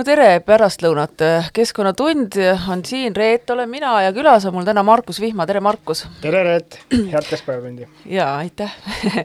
[0.00, 1.20] no tere pärastlõunat,
[1.52, 2.38] Keskkonnatund
[2.72, 6.06] on siin, Reet olen mina ja külas on mul täna Markus Vihma, tere Markus!
[6.22, 6.78] tere Reet,
[7.12, 7.88] head keskpäevatundi!
[8.08, 8.72] jaa, aitäh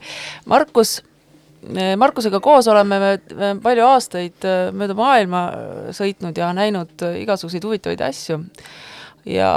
[0.52, 0.98] Markus,
[1.98, 3.14] Markusega koos oleme me
[3.64, 5.46] palju aastaid mööda maailma
[5.96, 8.42] sõitnud ja näinud igasuguseid huvitavaid asju.
[9.32, 9.54] ja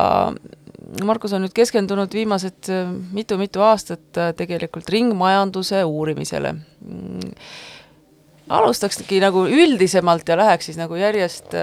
[1.04, 2.70] Markus on nüüd keskendunud viimased
[3.12, 6.54] mitu-mitu aastat tegelikult ringmajanduse uurimisele
[8.48, 11.54] alustakski nagu üldisemalt ja läheks siis nagu järjest,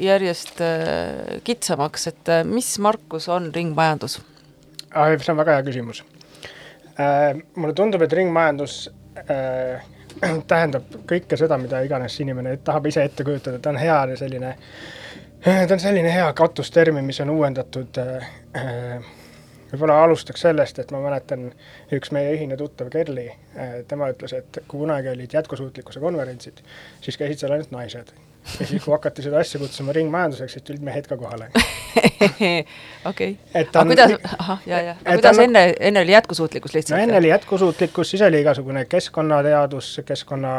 [0.00, 4.20] järjest äh, kitsamaks, et äh, mis, Markus, on ringmajandus?
[4.92, 6.02] see on väga hea küsimus
[7.00, 7.40] äh,.
[7.56, 8.76] mulle tundub, et ringmajandus
[9.24, 9.82] äh,
[10.50, 14.54] tähendab kõike seda, mida iganes inimene tahab ise ette kujutada, ta on hea selline,
[15.42, 19.12] ta on selline hea katustermin, mis on uuendatud äh, äh
[19.72, 21.48] võib-olla alustaks sellest, et ma mäletan,
[21.94, 26.60] üks meie ühine tuttav Kerli, äh, tema ütles, et kui kunagi olid jätkusuutlikkuse konverentsid,
[27.00, 28.12] siis käisid seal ainult naised.
[28.58, 31.46] ja siis, kui hakati seda asja kutsuma ringmajanduseks, siis tulid mehed ka kohale.
[33.10, 36.96] okei, aga kuidas, ahah, ja, ja, aga kuidas on, enne, enne oli jätkusuutlikkus lihtsalt?
[36.96, 40.56] no enne oli jätkusuutlikkus, siis oli igasugune keskkonnateadus, keskkonna,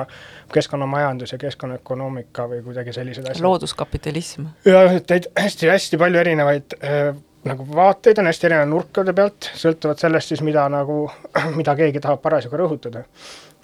[0.54, 3.44] keskkonnamajandus ja keskkonnaökonoomika või kuidagi sellised asjad.
[3.44, 4.48] looduskapitalism.
[4.66, 7.12] jah, et hästi-hästi palju erinevaid äh,
[7.44, 11.06] nagu vaateid on hästi erineva nurkade pealt, sõltuvalt sellest siis, mida nagu,
[11.60, 13.04] mida keegi tahab parasjagu rõhutada.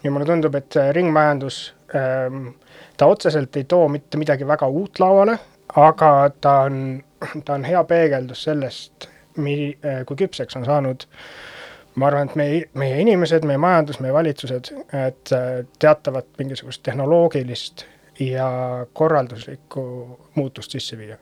[0.03, 2.53] ja mulle tundub, et ringmajandus ähm,,
[2.97, 5.37] ta otseselt ei too mitte midagi väga uut lauale,
[5.75, 7.03] aga ta on,
[7.45, 11.07] ta on hea peegeldus sellest, mi-, äh, kui küpseks on saanud
[11.99, 15.47] ma arvan, et meie, meie inimesed, meie majandus, meie valitsused, et äh,
[15.79, 17.85] teatavat mingisugust tehnoloogilist
[18.19, 18.49] ja
[18.93, 19.81] korralduslikku
[20.35, 21.17] muutust sisse viia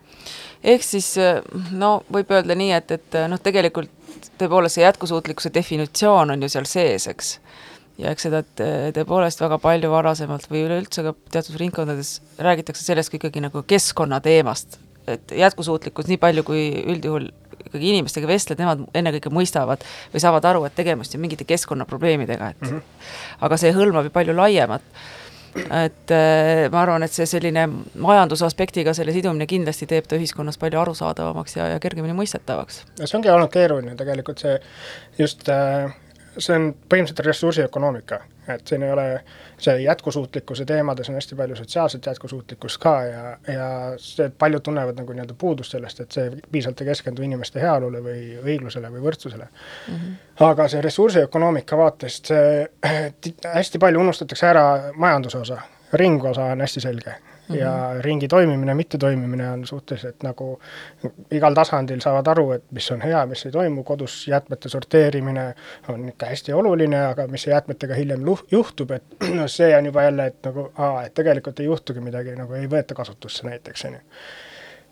[0.64, 1.14] ehk siis
[1.72, 3.94] no võib öelda nii, et, et noh, tegelikult
[4.40, 7.38] tõepoolest see jätkusuutlikkuse definitsioon on ju seal sees, eks.
[8.02, 8.44] ja eks seda
[8.96, 14.80] tõepoolest väga palju varasemalt või üleüldse ka teatud ringkondades räägitakse sellest ka ikkagi nagu keskkonnateemast,
[15.08, 17.30] et jätkusuutlikkus nii palju, kui üldjuhul
[17.68, 19.84] ikkagi inimestega vestled, nemad ennekõike mõistavad
[20.14, 23.08] või saavad aru, et tegemist on mingite keskkonnaprobleemidega, et mm -hmm.
[23.48, 24.86] aga see hõlmab ju palju laiemat
[25.56, 30.82] et äh, ma arvan, et see selline majandusaspektiga selle sidumine kindlasti teeb ta ühiskonnas palju
[30.82, 32.84] arusaadavamaks ja, ja kergemini mõistetavaks.
[33.04, 34.58] see ongi olnud keeruline tegelikult see
[35.20, 35.94] just äh,
[36.38, 38.20] see on põhimõtteliselt ressursiökonoomika,
[38.54, 39.06] et siin ei ole,
[39.62, 43.70] see jätkusuutlikkuse teemades on hästi palju sotsiaalset jätkusuutlikkust ka ja, ja
[44.02, 48.22] see, paljud tunnevad nagu nii-öelda puudust sellest, et see piisavalt ei keskendu inimeste heaolule või
[48.44, 49.96] õiglusele või võrdsusele mm.
[49.96, 50.18] -hmm.
[50.50, 52.68] aga see ressursiökonoomika vaatest, see
[53.60, 55.62] hästi palju unustatakse ära majanduse osa,
[55.94, 57.16] ringosa on hästi selge
[57.48, 57.60] mm -hmm.
[57.60, 60.60] ja ringi toimimine, mittetoimimine on suhteliselt nagu
[61.32, 65.56] igal tasandil saavad aru, et mis on hea, mis ei toimu, kodus jäätmete sorteerimine
[65.88, 69.04] on ikka hästi oluline, aga mis jäätmetega hiljem juhtub, et
[69.40, 72.70] noh, see on juba jälle, et nagu aa, et tegelikult ei juhtugi midagi, nagu ei
[72.70, 74.00] võeta kasutusse näiteks, on ju.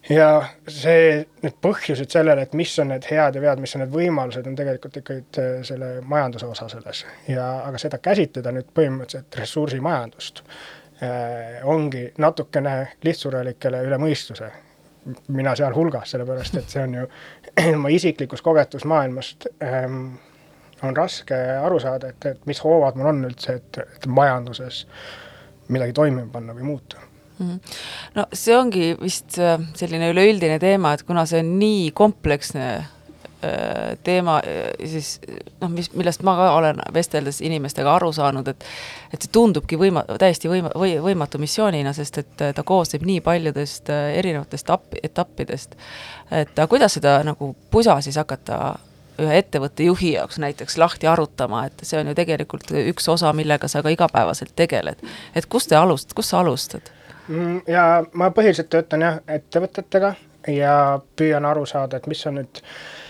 [0.10, 0.28] Ja
[0.70, 4.46] see, need põhjused sellele, et mis on need head ja vead, mis on need võimalused,
[4.46, 7.06] on tegelikult ikkagi äh, selle majanduse osa selles.
[7.28, 10.44] Ja aga seda käsitleda nüüd põhimõtteliselt ressursimajandust
[11.64, 14.52] ongi natukene lihtsurelikele üle mõistuse.
[15.28, 17.04] mina sealhulgas, sellepärast et see on ju
[17.78, 20.16] oma isiklikus kogetus maailmast ähm,
[20.84, 24.86] on raske aru saada, et, et mis hoovad mul on üldse, et, et majanduses
[25.68, 26.98] midagi toimima panna või muuta.
[27.38, 27.60] -hmm.
[28.16, 32.95] no see ongi vist äh, selline üleüldine teema, et kuna see on nii kompleksne Äh,
[34.04, 35.20] teema äh, siis
[35.62, 38.66] noh, mis, millest ma ka olen vesteldes inimestega aru saanud, et
[39.14, 43.92] et see tundubki võima-, täiesti võima-, või võimatu missioonina, sest et ta koosneb nii paljudest
[43.94, 45.78] äh, erinevatest etapp, etappidest.
[46.32, 48.76] et aga kuidas seda nagu pusa siis hakata
[49.22, 53.68] ühe ettevõtte juhi jaoks näiteks lahti arutama, et see on ju tegelikult üks osa, millega
[53.72, 55.02] sa ka igapäevaselt tegeled.
[55.36, 56.92] et kust te alust-, kust sa alustad?
[57.28, 60.14] Mm, ja ma põhiliselt töötan jah, ettevõtetega
[60.52, 60.76] ja
[61.18, 63.05] püüan aru saada, et mis on nüüd äh,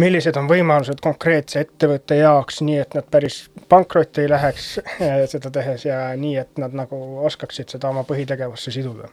[0.00, 4.68] millised on võimalused konkreetse ettevõtte jaoks, nii et nad päris pankrotti ei läheks
[4.98, 9.08] eh, seda tehes ja nii, et nad nagu oskaksid seda oma põhitegevusse siduda.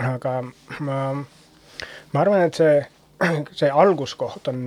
[0.00, 0.40] aga
[0.80, 0.98] ma,
[2.12, 2.78] ma arvan, et see,
[3.60, 4.66] see alguskoht on,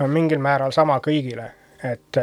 [0.00, 1.50] on mingil määral sama kõigile,
[1.84, 2.22] et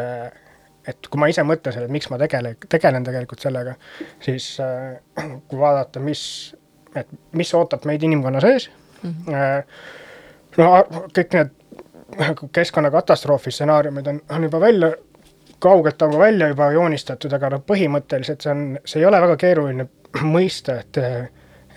[0.87, 3.77] et kui ma ise mõtlesin, et miks ma tegele, tegelen tegelikult sellega,
[4.23, 4.49] siis
[5.47, 6.23] kui vaadata, mis,
[6.95, 7.07] et
[7.39, 8.69] mis ootab meid inimkonna sees
[9.01, 9.63] mm, -hmm.
[10.57, 11.53] no kõik need
[12.51, 14.91] keskkonnakatastroofi stsenaariumid on, on juba välja,
[15.59, 19.87] kaugelt ka välja juba joonistatud, aga noh, põhimõtteliselt see on, see ei ole väga keeruline
[20.35, 21.01] mõista, et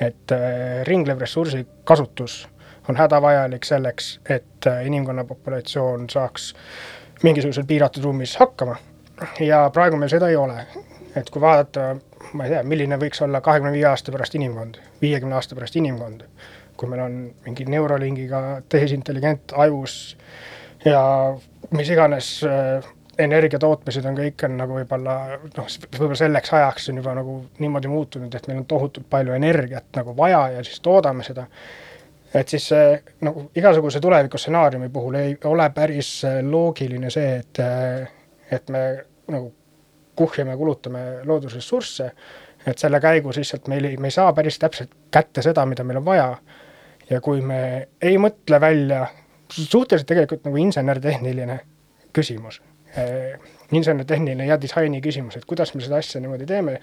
[0.00, 2.48] et äh, ringlev ressursi kasutus
[2.88, 6.54] on hädavajalik selleks, et äh, inimkonna populatsioon saaks
[7.22, 8.76] mingisugusel piiratud ruumis hakkama.
[9.40, 10.66] ja praegu meil seda ei ole.
[11.16, 11.96] et kui vaadata,
[12.32, 16.26] ma ei tea, milline võiks olla kahekümne viie aasta pärast inimkond, viiekümne aasta pärast inimkond,
[16.76, 20.16] kui meil on mingi neurolingiga tehisintelligent ajus
[20.84, 21.00] ja
[21.70, 22.86] mis iganes äh,
[23.18, 27.90] energia tootmised on kõik on nagu võib-olla noh, võib-olla selleks ajaks on juba nagu niimoodi
[27.90, 31.46] muutunud, et meil on tohutult palju energiat nagu vaja ja siis toodame seda.
[32.34, 38.08] et siis see nagu igasuguse tulevikustsenaariumi puhul ei ole päris äh, loogiline see, et, äh,
[38.50, 38.82] et me
[39.32, 39.52] nagu
[40.16, 42.10] kuhjame, kulutame loodusressursse,
[42.66, 46.00] et selle käigus lihtsalt meil ei, me ei saa päris täpselt kätte seda, mida meil
[46.00, 46.30] on vaja.
[47.10, 49.06] Ja kui me ei mõtle välja,
[49.48, 51.60] suhteliselt tegelikult nagu insener-tehniline
[52.12, 52.60] küsimus
[52.98, 53.38] Äh,
[53.72, 56.78] insener-tehniline ja disaini küsimus, et kuidas me seda asja niimoodi teeme,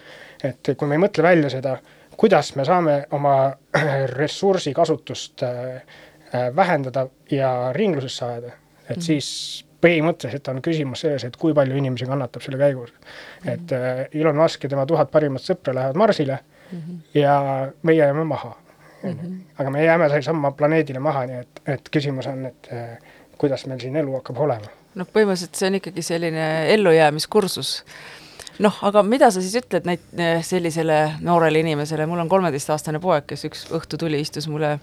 [0.45, 1.77] et kui me ei mõtle välja seda,
[2.19, 3.37] kuidas me saame oma
[4.19, 5.79] ressursi kasutust äh,
[6.35, 8.51] äh, vähendada ja ringlusesse ajada,
[8.83, 9.05] et mm.
[9.07, 9.29] siis
[9.81, 13.47] põhimõtteliselt on küsimus selles, et kui palju inimesi kannatab selle käigus mm.
[13.47, 13.53] -hmm.
[13.55, 16.99] et Elon Musk ja tema tuhat parimat sõpra lähevad Marsile mm -hmm.
[17.13, 18.57] ja meie jääme maha.
[19.11, 19.41] -hmm.
[19.59, 22.71] aga me jääme samma planeedile maha, nii et, et küsimus on, et
[23.38, 27.73] kuidas meil siin elu hakkab olema noh, põhimõtteliselt see on ikkagi selline ellujäämiskursus.
[28.63, 33.47] noh, aga mida sa siis ütled näit-, sellisele noorele inimesele, mul on kolmeteistaastane poeg, kes
[33.50, 34.77] üks õhtu tuli, istus mulle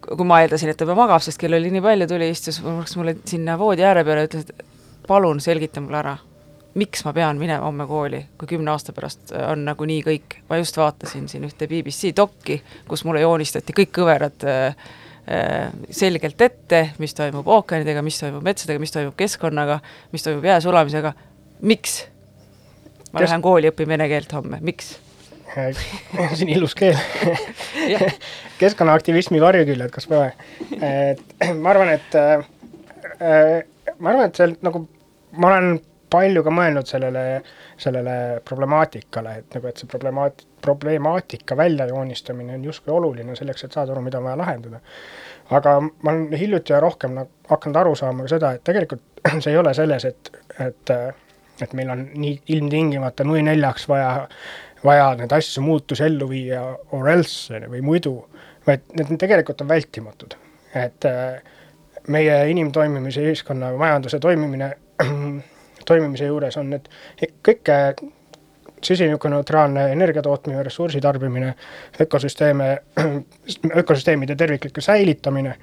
[0.00, 3.16] kui ma eeldasin, et ta juba magab, sest kell oli nii palju, tuli, istus mulle
[3.28, 4.64] sinna voodi ääre peale ütles, et
[5.08, 6.14] palun selgita mulle ära,
[6.74, 10.40] miks ma pean minema homme kooli, kui kümne aasta pärast on nagunii kõik.
[10.48, 14.74] ma just vaatasin siin ühte BBC dokki, kus mulle joonistati kõik kõverad äh,
[15.30, 19.76] Äh, selgelt ette, mis toimub ookeanidega, mis toimub metsadega, mis toimub keskkonnaga,
[20.10, 21.12] mis toimub jää sulamisega,
[21.60, 22.00] miks?
[23.12, 23.28] ma Kes...
[23.28, 24.94] lähen kooli, õpin vene keelt homme, miks?
[25.54, 26.98] see on ilus keel
[28.62, 30.32] keskkonnaaktivismi varjuküljed, kas pole?
[30.80, 31.22] et
[31.60, 32.42] ma arvan, et äh,
[34.00, 34.82] ma arvan, et see nagu,
[35.36, 35.70] ma olen
[36.10, 37.24] palju ka mõelnud sellele,
[37.80, 38.14] sellele
[38.46, 44.04] problemaatikale, et nagu, et see problemaat-, problemaatika väljajoonistamine on justkui oluline selleks, et saada aru,
[44.06, 44.80] mida on vaja lahendada.
[45.50, 49.02] aga ma olen hiljuti ja rohkem nagu hakanud aru saama ka seda, et tegelikult
[49.42, 50.32] see ei ole selles, et,
[50.66, 50.92] et,
[51.62, 54.12] et meil on nii ilmtingimata nui neljaks vaja,
[54.84, 56.62] vaja neid asju, muutusi ellu viia
[56.96, 58.14] or else või muidu,
[58.66, 60.38] vaid need tegelikult on vältimatud.
[60.74, 61.04] et
[62.08, 64.70] meie inimtoimimise, ühiskonna, majanduse toimimine
[65.90, 66.88] toimimise juures on need
[67.46, 67.70] kõik
[68.84, 71.54] süsinikuneutraalne energia tootmine, ressursi tarbimine,
[72.00, 72.78] ökosüsteeme,
[73.82, 75.54] ökosüsteemide tervikliku säilitamine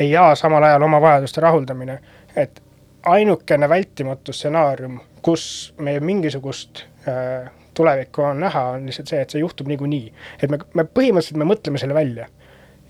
[0.00, 1.98] ja samal ajal oma vajaduste rahuldamine,
[2.36, 2.62] et
[3.06, 9.40] ainukene vältimatu stsenaarium, kus meie mingisugust äh, tulevikku on näha, on lihtsalt see, et see
[9.40, 10.12] juhtub niikuinii.
[10.42, 12.28] et me, me põhimõtteliselt, me mõtleme selle välja.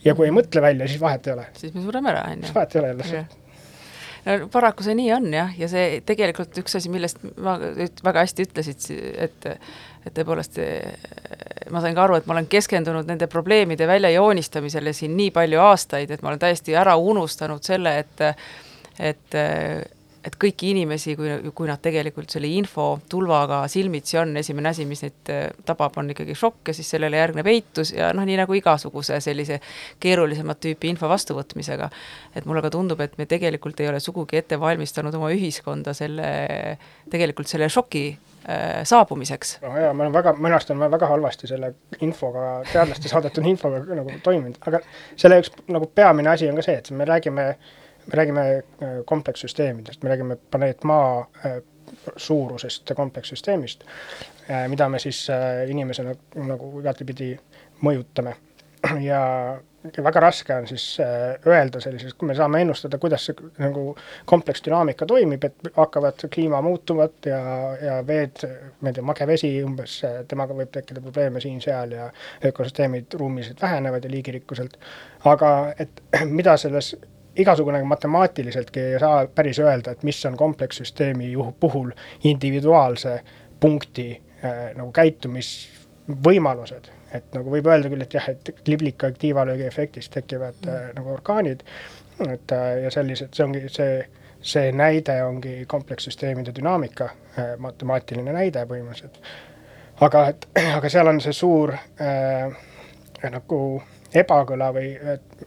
[0.04, 1.46] ja kui ei mõtle välja, siis vahet ei ole.
[1.58, 2.48] siis me sureme ära, on ju.
[2.48, 3.26] siis vahet ei ole jälle
[4.26, 8.48] no paraku see nii on jah, ja see tegelikult üks asi, millest ma väga hästi
[8.48, 8.86] ütlesid,
[9.26, 9.50] et
[10.06, 10.60] et tõepoolest
[11.74, 16.12] ma sain ka aru, et ma olen keskendunud nende probleemide väljajoonistamisele siin nii palju aastaid,
[16.14, 18.26] et ma olen täiesti ära unustanud selle, et
[18.96, 19.38] et
[20.26, 25.32] et kõiki inimesi, kui, kui nad tegelikult selle infotulvaga silmitsi on, esimene asi, mis neid
[25.32, 29.20] äh, tabab, on ikkagi šokk ja siis sellele järgneb eitus ja noh, nii nagu igasuguse
[29.24, 29.60] sellise
[30.02, 31.90] keerulisemat tüüpi info vastuvõtmisega.
[32.34, 36.28] et mulle ka tundub, et me tegelikult ei ole sugugi ette valmistanud oma ühiskonda selle,
[37.10, 39.58] tegelikult selle šoki äh, saabumiseks.
[39.62, 43.84] no jaa, ma olen väga, minu arust on väga halvasti selle infoga, teadlaste saadetud infoga
[43.94, 44.82] nagu toiminud, aga
[45.14, 47.74] selle üks nagu peamine asi on ka see, et me räägime äh,
[48.06, 51.52] me räägime äh, komplekssüsteemidest, me räägime planeet Maa äh,
[52.16, 53.84] suurusest komplekssüsteemist,
[54.50, 55.26] äh, mida me siis
[55.68, 57.36] inimesena nagu igatepidi
[57.82, 58.36] mõjutame.
[59.10, 59.20] ja,
[60.02, 60.84] väga raske on siis
[61.46, 63.88] öelda sellises, kui me saame ennustada, kuidas see nagu
[64.26, 67.40] kompleksdünaamika toimib, et hakkavad kliima muutuvad ja,
[67.82, 68.42] ja veed,
[68.80, 69.98] ma ei tea, mage vesi umbes,
[70.28, 72.08] temaga võib tekkida probleeme siin-seal ja
[72.50, 74.78] ökosüsteemid ruumiliselt vähenevad ja liigirikkuselt.
[75.24, 76.02] aga et
[76.38, 76.94] mida selles
[77.36, 81.90] igasugune matemaatiliseltki ei saa päris öelda, et mis on komplekssüsteemi puhul
[82.24, 83.20] individuaalse
[83.60, 86.92] punkti äh, nagu käitumisvõimalused.
[87.14, 90.94] et nagu võib öelda küll, et jah, et liblika aktiivalöögi efektist tekivad äh, mm.
[90.98, 91.62] nagu orkaanid,
[92.28, 94.00] et äh, ja sellised, see ongi see,
[94.42, 99.20] see näide ongi komplekssüsteemide dünaamika äh,, matemaatiline näide põhimõtteliselt.
[100.00, 102.56] aga et, aga seal on see suur äh,
[103.30, 103.60] nagu
[104.22, 104.90] ebakõla või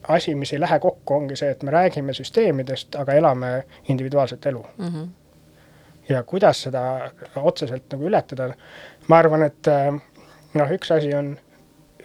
[0.08, 3.52] asi, mis ei lähe kokku, ongi see, et me räägime süsteemidest, aga elame
[3.90, 4.88] individuaalset elu mm.
[4.88, 5.10] -hmm.
[6.10, 8.54] ja kuidas seda otseselt nagu ületada,
[9.08, 9.72] ma arvan, et
[10.54, 11.38] noh, üks asi on,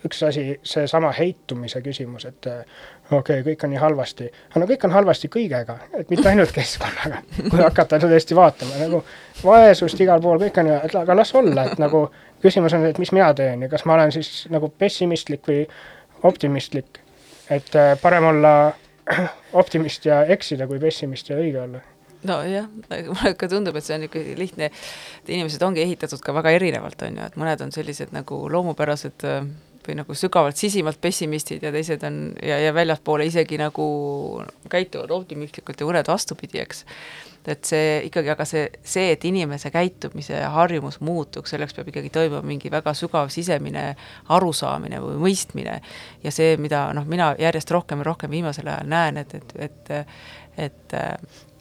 [0.04, 4.85] üks asi, seesama heitumise küsimus, et okei okay,, kõik on nii halvasti, aga no kõik
[4.85, 9.02] on halvasti kõigega, et mitte ainult keskkonnaga, kui hakata tõesti vaatama, nagu
[9.44, 12.06] vaesust igal pool, kõik on ju, et aga las olla, et nagu
[12.44, 15.64] küsimus on, et mis mina teen ja kas ma olen siis nagu pessimistlik või
[16.24, 17.00] optimistlik.
[17.50, 18.72] et äh, parem olla
[19.60, 21.82] optimist ja eksida, kui pessimist ja õige olla
[22.24, 24.70] nojah, mulle ka tundub, et see on ikkagi lihtne,
[25.20, 29.26] et inimesed ongi ehitatud ka väga erinevalt, on ju, et mõned on sellised nagu loomupärased
[29.28, 29.44] äh,
[29.84, 33.86] või nagu sügavalt sisimalt pessimistid ja teised on ja, ja väljaspoole isegi nagu
[34.72, 36.84] käituvad optimistlikult ja mõned vastupidi, eks.
[37.48, 42.42] Et see ikkagi, aga see, see, et inimese käitumise harjumus muutuks, selleks peab ikkagi toimuma
[42.46, 43.90] mingi väga sügav sisemine
[44.34, 45.80] arusaamine või mõistmine
[46.24, 49.94] ja see, mida noh, mina järjest rohkem ja rohkem viimasel ajal näen, et, et, et
[50.54, 50.92] et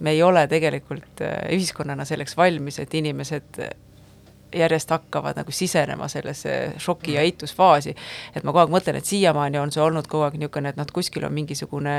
[0.05, 3.57] me ei ole tegelikult ühiskonnana selleks valmis, et inimesed
[4.53, 7.25] järjest hakkavad nagu sisenema sellesse šoki ja mm.
[7.25, 7.95] eitusfaasi.
[8.35, 10.89] et ma kogu aeg mõtlen, et siiamaani on see olnud kogu aeg niisugune, et noh,
[10.93, 11.95] kuskil on mingisugune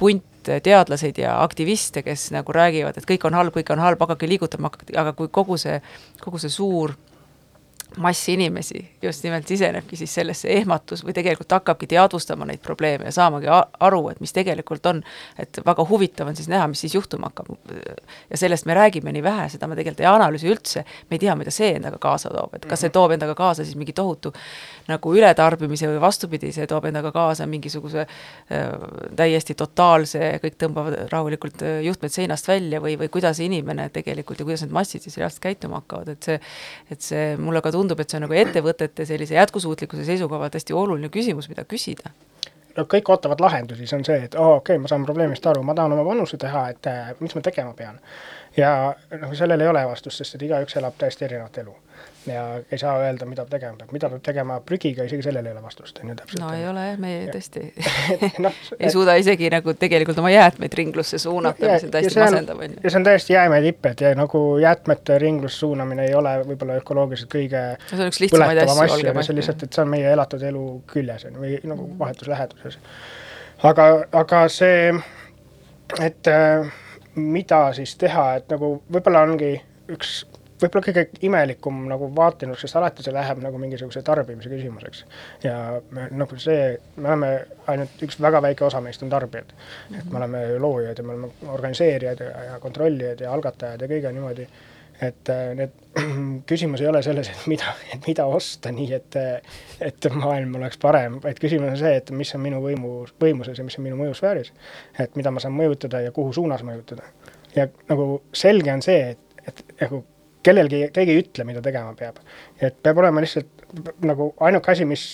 [0.00, 0.26] punt
[0.64, 4.72] teadlaseid ja aktiviste, kes nagu räägivad, et kõik on halb, kõik on halb, hakake liigutama,
[4.96, 5.76] aga kui kogu see,
[6.24, 6.96] kogu see suur
[7.96, 13.12] mass inimesi just nimelt sisenebki siis sellesse ehmatus või tegelikult hakkabki teadvustama neid probleeme ja
[13.14, 15.02] saamagi aru, et mis tegelikult on,
[15.38, 17.50] et väga huvitav on siis näha, mis siis juhtuma hakkab.
[18.30, 21.34] ja sellest me räägime nii vähe, seda me tegelikult ei analüüsi üldse, me ei tea,
[21.36, 24.32] mida see endaga kaasa toob, et kas see toob endaga kaasa siis mingi tohutu
[24.88, 28.68] nagu ületarbimise või vastupidi, see toob endaga kaasa mingisuguse äh,
[29.16, 34.48] täiesti totaalse, kõik tõmbavad rahulikult äh, juhtmed seinast välja või, või kuidas inimene tegelikult ja
[34.48, 36.40] kuidas need massid siis reaalselt käituma hakkavad, et see,
[36.90, 41.08] et see mulle ka tundub, et see on nagu ettevõtete sellise jätkusuutlikkuse seisukohalt hästi oluline
[41.08, 42.12] küsimus, mida küsida
[42.76, 45.46] no kõik ootavad lahendusi, see on see, et oo oh,, okei okay,, ma saan probleemist
[45.46, 48.00] aru, ma tahan oma panuse teha, et äh, mis ma tegema pean.
[48.56, 51.74] ja noh, sellel ei ole vastust, sest et igaüks elab täiesti erinevat elu
[52.26, 55.62] ja ei saa öelda, mida tegema peab, mida peab tegema prügiga, isegi sellel ei ole
[55.62, 56.42] vastust, on ju täpselt.
[56.42, 57.32] no ei ole jah, me ja.
[57.32, 57.62] tõesti
[58.44, 62.60] no, ei suuda isegi nagu tegelikult oma jäätmeid ringlusse suunata no,, mis on täiesti masendav,
[62.60, 62.82] on ju.
[62.84, 66.76] ja see on täiesti jäämäe tipp, et ja nagu jäätmete ringlusse suunamine ei ole võib-olla
[66.82, 69.30] ökoloogiliselt kõige see on üks lihtsamaid asju, olgem asju.
[69.30, 71.96] see on lihtsalt, et see on meie elatud elu küljes, on ju, või nagu mm.
[72.02, 72.78] vahetus läheduses.
[73.72, 73.88] aga,
[74.24, 74.92] aga see,
[76.04, 76.68] et äh,
[77.16, 79.54] mida siis teha, et nagu võib-olla ongi
[79.90, 80.20] üks
[80.62, 85.04] võib-olla kõige imelikum nagu vaatenurk, sest alati see läheb nagu mingisuguse tarbimise küsimuseks.
[85.44, 85.54] ja
[85.90, 87.30] me, nagu see, me oleme
[87.72, 89.54] ainult üks väga väike osa meist on tarbijad.
[89.98, 94.12] et me oleme loojad ja me oleme organiseerijad ja, ja kontrollijad ja algatajad ja kõige
[94.12, 94.46] niimoodi,
[95.00, 95.76] et äh, need,
[96.50, 99.18] küsimus ei ole selles, et mida, et mida osta, nii et,
[99.80, 103.66] et maailm oleks parem, vaid küsimus on see, et mis on minu võimu, võimuses ja
[103.66, 104.52] mis on minu mõjusfääris.
[105.00, 107.08] et mida ma saan mõjutada ja kuhu suunas mõjutada.
[107.56, 110.04] ja nagu selge on see, et, et nagu
[110.42, 112.20] kellelgi, keegi ei ütle, mida tegema peab.
[112.60, 115.04] et peab olema lihtsalt nagu ainuke asi, mis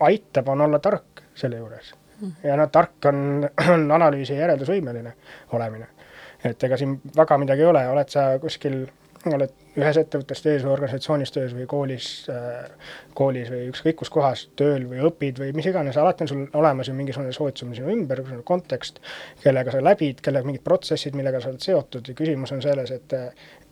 [0.00, 1.94] aitab, on olla tark selle juures.
[2.20, 2.32] Mhm.
[2.44, 5.14] ja noh, tark on, on analüüsi järeldusvõimeline
[5.52, 5.86] olemine.
[6.44, 8.84] et ega siin väga midagi ei ole, oled sa kuskil
[9.30, 14.44] oled ühes ettevõttes töös või organisatsioonis töös või koolis äh,, koolis või ükskõik kus kohas
[14.58, 18.20] tööl või õpid või mis iganes, alati on sul olemas ju mingisugune sootsium sinu ümber,
[18.48, 19.00] kontekst,
[19.42, 23.16] kellega sa läbid, kellega mingid protsessid, millega sa oled seotud ja küsimus on selles, et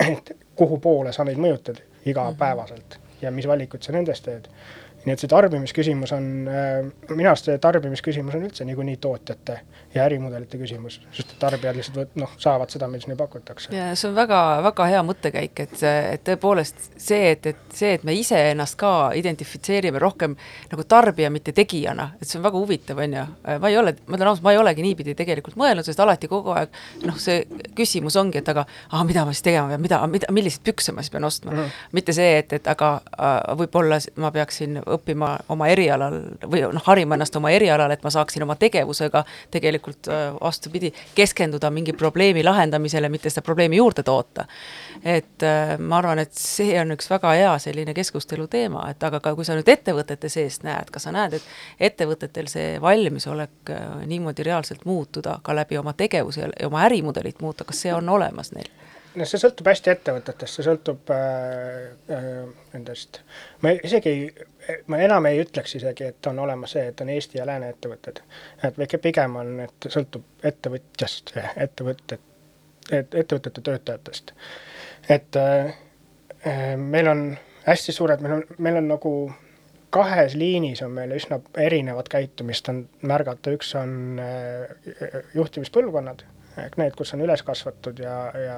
[0.01, 3.23] et kuhu poole sa neid mõjutad igapäevaselt -hmm.
[3.23, 4.49] ja mis valikuid sa nendes teed
[5.07, 9.61] nii et see tarbimisküsimus on äh,, minu arust see tarbimisküsimus on üldse niikuinii tootjate
[9.95, 13.73] ja ärimudelite küsimus, sest tarbijad lihtsalt noh, saavad seda, mis neile pakutakse.
[13.75, 18.05] ja see on väga, väga hea mõttekäik, et, et tõepoolest see, et, et see, et
[18.07, 20.37] me iseennast ka identifitseerime rohkem
[20.71, 23.25] nagu tarbija, mitte tegijana, et see on väga huvitav, on ju.
[23.65, 26.55] ma ei ole, ma ütlen ausalt, ma ei olegi niipidi tegelikult mõelnud, sest alati kogu
[26.55, 26.77] aeg
[27.09, 27.43] noh, see
[27.77, 31.03] küsimus ongi, et aga ah, mida ma siis tegema pean, mida, mida, milliseid pükse ma
[31.03, 31.59] siis pean ostma mm.
[31.59, 31.91] -hmm.
[31.99, 37.17] mitte see, et, et aga äh, võib-olla ma peaksin õppima oma erialal või noh, harima
[37.17, 43.09] ennast oma erialal, et ma saaksin oma tegevusega tegelikult äh, vastupidi, keskenduda mingi probleemi lahendamisele,
[43.13, 44.47] mitte seda probleemi juurde toota.
[45.05, 49.21] et äh, ma arvan, et see on üks väga hea selline keskustelu teema, et aga
[49.21, 53.89] ka kui sa nüüd ettevõtete seest näed, kas sa näed, et ettevõtetel see valmisolek äh,
[54.07, 58.53] niimoodi reaalselt muutuda ka läbi oma tegevuse ja oma ärimudelit muuta, kas see on olemas
[58.57, 58.71] neil?
[59.19, 62.29] no see sõltub hästi ettevõtetest, see sõltub äh, äh,
[62.75, 63.23] nendest,
[63.65, 64.49] ma isegi ei,
[64.87, 68.23] ma enam ei ütleks isegi, et on olemas see, et on Eesti ja Lääne ettevõtted.
[68.65, 72.27] et väike pigem on, et sõltub ettevõtjast, ettevõtted,
[72.93, 74.33] et ettevõtete töötajatest.
[75.09, 75.75] et äh,
[76.77, 77.25] meil on
[77.67, 79.15] hästi suured, meil on, meil on nagu
[79.91, 86.25] kahes liinis on meil üsna erinevat käitumist on märgata, üks on äh, juhtimispõlvkonnad
[86.59, 88.57] ehk need, kus on üles kasvatud ja, ja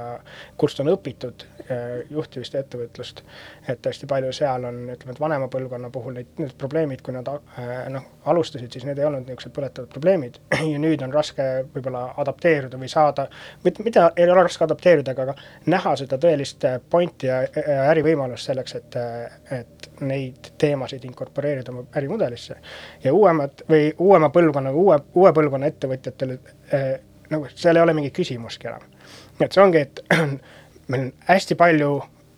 [0.61, 3.23] kust on õpitud äh, juhtimist ja ettevõtlust,
[3.69, 7.29] et hästi palju seal on, ütleme, et vanema põlvkonna puhul neid, need probleemid, kui nad
[7.29, 10.41] äh, noh, alustasid, siis need ei olnud niisugused põletavad probleemid
[10.73, 13.29] ja nüüd on raske võib-olla adapteeruda või saada,
[13.65, 15.37] mitte, mitte ei ole raske adapteeruda, aga
[15.73, 18.99] näha seda tõelist pointi ja, ja ärivõimalust selleks, et,
[19.53, 22.57] et neid teemasid inkorporeerida oma ärimudelisse.
[23.05, 26.39] ja uuemad või uuema põlvkonna, uue, uue põlvkonna ettevõtjatele
[27.33, 28.89] nagu seal ei ole mingit küsimustki enam.
[29.41, 30.05] et see ongi, et
[30.93, 31.93] meil on hästi palju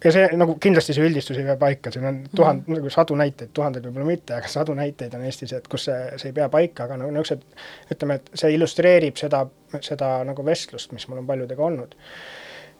[0.04, 2.78] ja see nagu kindlasti see üldistus ei pea paika, siin on tuhand mm, -hmm.
[2.78, 6.30] nagu sadu näiteid, tuhandeid võib-olla mitte, aga sadu näiteid on Eestis, et kus see, see
[6.32, 9.46] ei pea paika, aga nagu niisugused ütleme, et see illustreerib seda,
[9.80, 11.96] seda nagu vestlust, mis mul on paljudega olnud.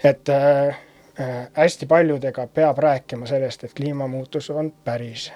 [0.04, 0.76] et äh,
[1.20, 5.32] äh, hästi paljudega peab rääkima sellest, et kliimamuutus on päris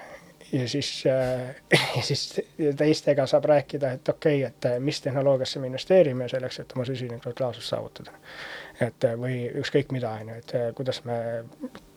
[0.51, 1.55] ja siis äh,,
[1.97, 2.41] ja siis
[2.77, 6.85] teistega saab rääkida, et okei okay,, et äh, mis tehnoloogiasse me investeerime selleks, et oma
[6.85, 8.11] süsinikuneutraalsust saavutada.
[8.81, 11.17] et äh, või ükskõik mida, on ju, et äh, kuidas me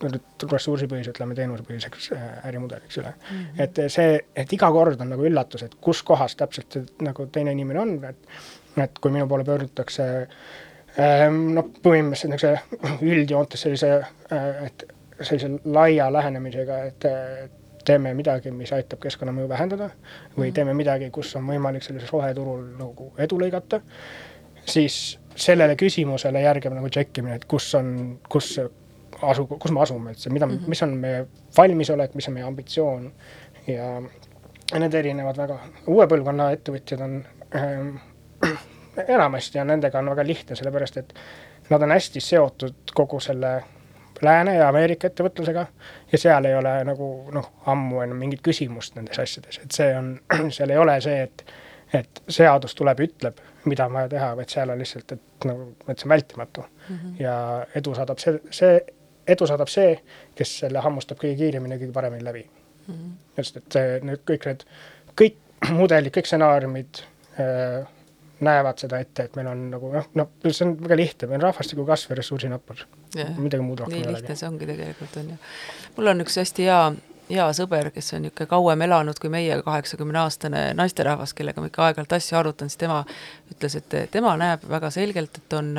[0.02, 2.10] nüüd ressursipõhise, ütleme teenusepõhiseks
[2.48, 3.38] ärimudeliks üle mm.
[3.38, 3.62] -hmm.
[3.62, 7.80] et see, et iga kord on nagu üllatus, et kus kohas täpselt nagu teine inimene
[7.80, 8.28] on, et
[8.82, 10.04] et kui minu poole pöördutakse
[10.96, 13.90] noh, põhimõtteliselt niisuguse üldjoontes sellise,
[14.64, 14.84] et
[15.20, 17.04] sellise laia lähenemisega, et,
[17.44, 19.90] et teeme midagi, mis aitab keskkonnamõju vähendada
[20.36, 20.54] või mhm.
[20.54, 23.82] teeme midagi, kus on võimalik sellisel roheturul nagu edu lõigata,
[24.66, 27.92] siis sellele küsimusele järgneb nagu tšekkimine, et kus on,
[28.30, 28.56] kus
[29.22, 30.68] asu, kus me asume üldse, mida mm, -hmm.
[30.68, 33.12] mis on meie valmisolek, mis on meie ambitsioon
[33.66, 33.88] ja
[34.78, 37.18] need erinevad väga, uue põlvkonna ettevõtjad on
[37.56, 37.96] ähm,
[39.16, 41.14] enamasti on nendega on väga lihtne, sellepärast et
[41.70, 43.62] nad on hästi seotud kogu selle
[44.22, 45.66] Lääne ja Ameerika ettevõtlusega
[46.12, 50.14] ja seal ei ole nagu noh, ammu enam mingit küsimust nendes asjades, et see on,
[50.56, 51.44] seal ei ole see, et
[51.92, 56.06] et seadus tuleb, ütleb, mida on vaja teha, vaid seal on lihtsalt, et nagu, see
[56.06, 56.96] on vältimatu mm.
[56.96, 57.14] -hmm.
[57.20, 57.34] ja
[57.76, 58.78] edu saadab see, see,
[59.28, 59.98] edu saadab see,
[60.34, 62.46] kes selle hammustab kõige kiiremini ja kõige paremini läbi
[62.86, 62.94] mm.
[62.94, 63.10] -hmm.
[63.36, 64.64] just, et need kõik need,
[65.20, 65.36] kõik
[65.80, 67.02] mudelid, kõik stsenaariumid
[67.40, 67.86] äh,
[68.44, 71.48] näevad seda ette, et meil on nagu noh, noh, see on väga lihtne, meil on
[71.48, 72.84] rahvastiku kasv ja ressursinappus
[73.36, 74.12] midagi muud rohkem ei olegi.
[74.12, 75.40] nii lihtne see ongi tegelikult, on ju.
[75.96, 76.78] mul on üks hästi hea,
[77.30, 82.16] hea sõber, kes on niisugune kauem elanud kui meie, kaheksakümne-aastane naisterahvas, kellega ma ikka aeg-ajalt
[82.18, 83.02] asju arutan, siis tema
[83.52, 85.74] ütles, et tema näeb väga selgelt, et on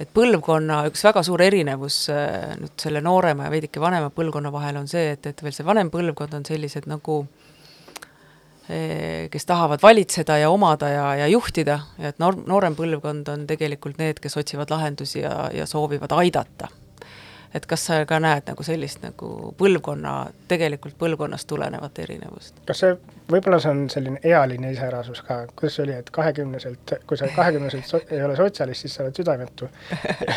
[0.00, 4.88] et põlvkonna üks väga suur erinevus nüüd selle noorema ja veidike vanema põlvkonna vahel on
[4.90, 7.22] see, et, et veel see vanem põlvkond on sellised nagu
[8.66, 11.80] kes tahavad valitseda ja omada ja, ja juhtida.
[11.98, 16.70] Et noor, noorem põlvkond on tegelikult need, kes otsivad lahendusi ja, ja soovivad aidata
[17.54, 20.12] et kas sa ka näed nagu sellist nagu põlvkonna,
[20.48, 22.62] tegelikult põlvkonnast tulenevat erinevust?
[22.68, 22.96] kas see,
[23.32, 27.88] võib-olla see on selline ealine iseärasus ka, kuidas see oli, et kahekümneselt, kui sa kahekümneselt
[27.88, 29.68] so ei ole sotsialist, siis sa oled südametu.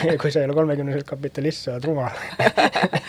[0.06, 2.23] Ja kui sa ei ole kolmekümneselt kapitalist, sa oled rumal.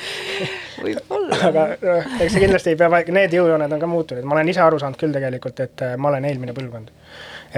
[0.87, 1.39] Võib-olla.
[1.49, 4.63] aga noh, eks see kindlasti ei pea, need jõujooned on ka muutunud, ma olen ise
[4.63, 6.93] aru saanud küll tegelikult, et äh, ma olen eelmine põlvkond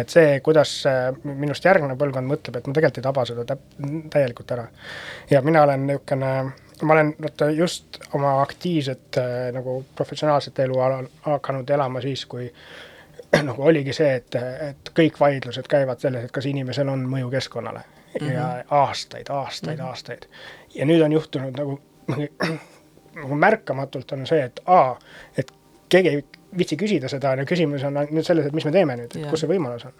[0.00, 3.76] et see, kuidas äh, minust järgmine põlvkond mõtleb, et ma tegelikult ei taba seda täp-,
[4.12, 4.66] täielikult ära.
[5.30, 6.32] ja mina olen niisugune,
[6.82, 12.48] ma olen vaata just oma aktiivset äh, nagu professionaalset elu alal hakanud elama siis, kui
[13.48, 17.84] nagu oligi see, et, et kõik vaidlused käivad selles, et kas inimesel on mõju keskkonnale
[17.84, 18.32] mm -hmm.
[18.32, 19.88] ja aastaid, aastaid mm, -hmm.
[19.88, 20.26] aastaid.
[20.74, 21.80] ja nüüd on juhtunud nagu
[23.22, 24.98] nagu märkamatult on see, et aa,
[25.36, 25.52] et
[25.88, 26.24] keegi ei
[26.56, 29.30] viitsi küsida seda, on ju, küsimus on nüüd selles, et mis me teeme nüüd, et
[29.30, 29.96] kus see võimalus on.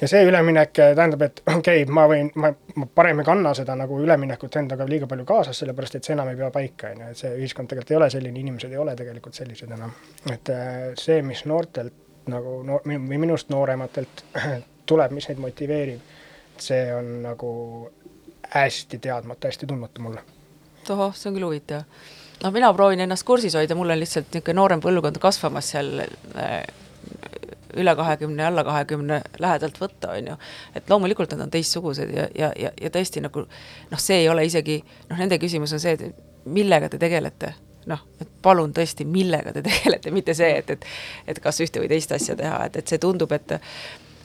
[0.00, 3.76] ja see üleminek tähendab, et okei okay,, ma võin, ma, ma parem ei kanna seda
[3.78, 7.12] nagu üleminekut endaga liiga palju kaasas, sellepärast et see enam ei pea paika, on ju,
[7.12, 9.94] et see ühiskond tegelikult ei ole selline, inimesed ei ole tegelikult sellised enam.
[10.32, 12.02] et äh, see, mis noortelt
[12.32, 14.24] nagu no, või minust noorematelt
[14.90, 16.14] tuleb, mis neid motiveerib,
[16.62, 17.50] see on nagu
[18.54, 20.22] hästi teadmata, hästi tundmatu mulle.
[20.86, 21.84] tohoh, see on küll huvitav
[22.42, 26.60] noh, mina proovin ennast kursis hoida, mul on lihtsalt niisugune noorem põlvkond kasvamas seal äh,
[27.76, 30.38] üle kahekümne, alla kahekümne lähedalt võtta, on ju.
[30.74, 34.46] et loomulikult nad on teistsugused ja, ja, ja, ja tõesti nagu noh, see ei ole
[34.48, 37.52] isegi, noh, nende küsimus on see, et millega te tegelete
[37.90, 40.88] noh, et palun tõesti, millega te tegelete, mitte see, et, et
[41.26, 43.58] et kas ühte või teist asja teha, et, et see tundub, et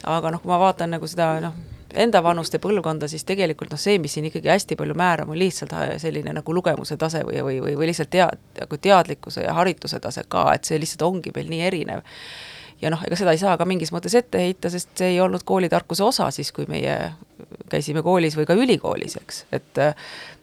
[0.04, 1.58] aga noh, kui ma vaatan nagu seda noh,
[1.93, 5.75] enda vanuste põlvkonda, siis tegelikult noh, see, mis siin ikkagi hästi palju määrab, on lihtsalt
[6.01, 10.25] selline nagu lugemuse tase või, või, või, või lihtsalt tead-, nagu teadlikkuse ja harituse tase
[10.27, 12.04] ka, et see lihtsalt ongi veel nii erinev.
[12.82, 15.43] ja noh, ega seda ei saa ka mingis mõttes ette heita, sest see ei olnud
[15.45, 16.97] koolitarkuse osa siis, kui meie
[17.69, 19.84] käisime koolis või ka ülikoolis, eks, et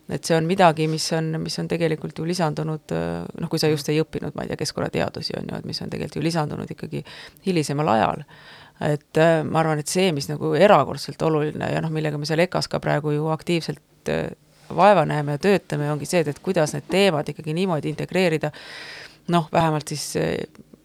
[0.09, 2.95] et see on midagi, mis on, mis on tegelikult ju lisandunud,
[3.41, 5.93] noh, kui sa just ei õppinud, ma ei tea, keskkonnateadusi, on ju, et mis on
[5.93, 7.03] tegelikult ju lisandunud ikkagi
[7.47, 8.25] hilisemal ajal.
[8.85, 12.71] Et ma arvan, et see, mis nagu erakordselt oluline ja noh, millega me seal EKA-s
[12.71, 14.13] ka praegu ju aktiivselt
[14.75, 18.53] vaeva näeme ja töötame, ongi see, et, et kuidas need teemad ikkagi niimoodi integreerida,
[19.35, 20.13] noh, vähemalt siis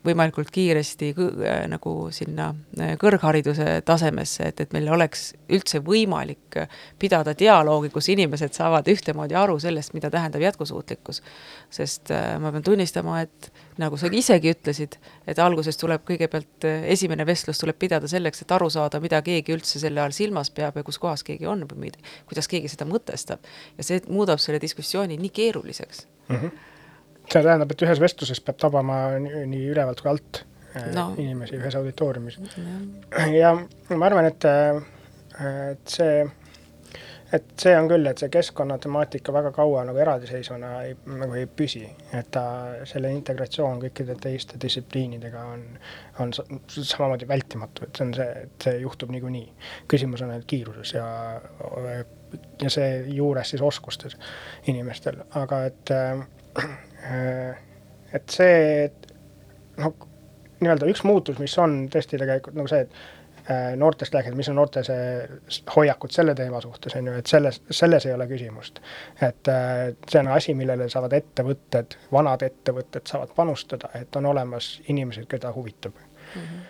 [0.05, 6.57] võimalikult kiiresti äh, nagu sinna äh, kõrghariduse tasemesse, et, et meil oleks üldse võimalik
[6.99, 11.21] pidada dialoogi, kus inimesed saavad ühtemoodi aru sellest, mida tähendab jätkusuutlikkus.
[11.69, 17.25] sest äh, ma pean tunnistama, et nagu sa isegi ütlesid, et alguses tuleb kõigepealt, esimene
[17.25, 20.83] vestlus tuleb pidada selleks, et aru saada, mida keegi üldse selle all silmas peab ja
[20.83, 21.91] kus kohas keegi on või
[22.27, 23.39] kuidas keegi seda mõtestab.
[23.77, 26.35] ja see muudab selle diskussiooni nii keeruliseks mm.
[26.35, 26.72] -hmm
[27.31, 30.43] see tähendab, et ühes vestluses peab tabama nii, ülevalt kui alt
[30.75, 31.11] äh, no.
[31.17, 32.39] inimesi ühes auditooriumis.
[33.33, 34.79] ja ma arvan, et, äh,
[35.71, 36.23] et see,
[37.33, 41.85] et see on küll, et see keskkonnatemaatika väga kaua nagu eraldiseisvana ei, nagu ei püsi,
[42.13, 42.45] et ta,
[42.89, 45.65] selle integratsioon kõikide teiste distsipliinidega on,
[46.23, 49.47] on samamoodi vältimatu, et see on see, et see juhtub niikuinii.
[49.91, 51.07] küsimus on ainult kiiruses ja,
[52.61, 54.17] ja seejuures siis oskustes
[54.67, 55.97] inimestel, aga et
[56.59, 56.67] Äh,
[58.13, 58.87] et see,
[59.81, 60.07] noh,
[60.63, 64.59] nii-öelda üks muutus, mis on tõesti tegelikult nagu see, et äh, noortest rääkida, mis on
[64.59, 65.07] noorte see
[65.75, 68.79] hoiakud selle teema suhtes, on ju, et selles, selles ei ole küsimust.
[69.21, 74.75] et äh, see on asi, millele saavad ettevõtted, vanad ettevõtted saavad panustada, et on olemas
[74.87, 76.41] inimesed, keda huvitab mm.
[76.41, 76.69] -hmm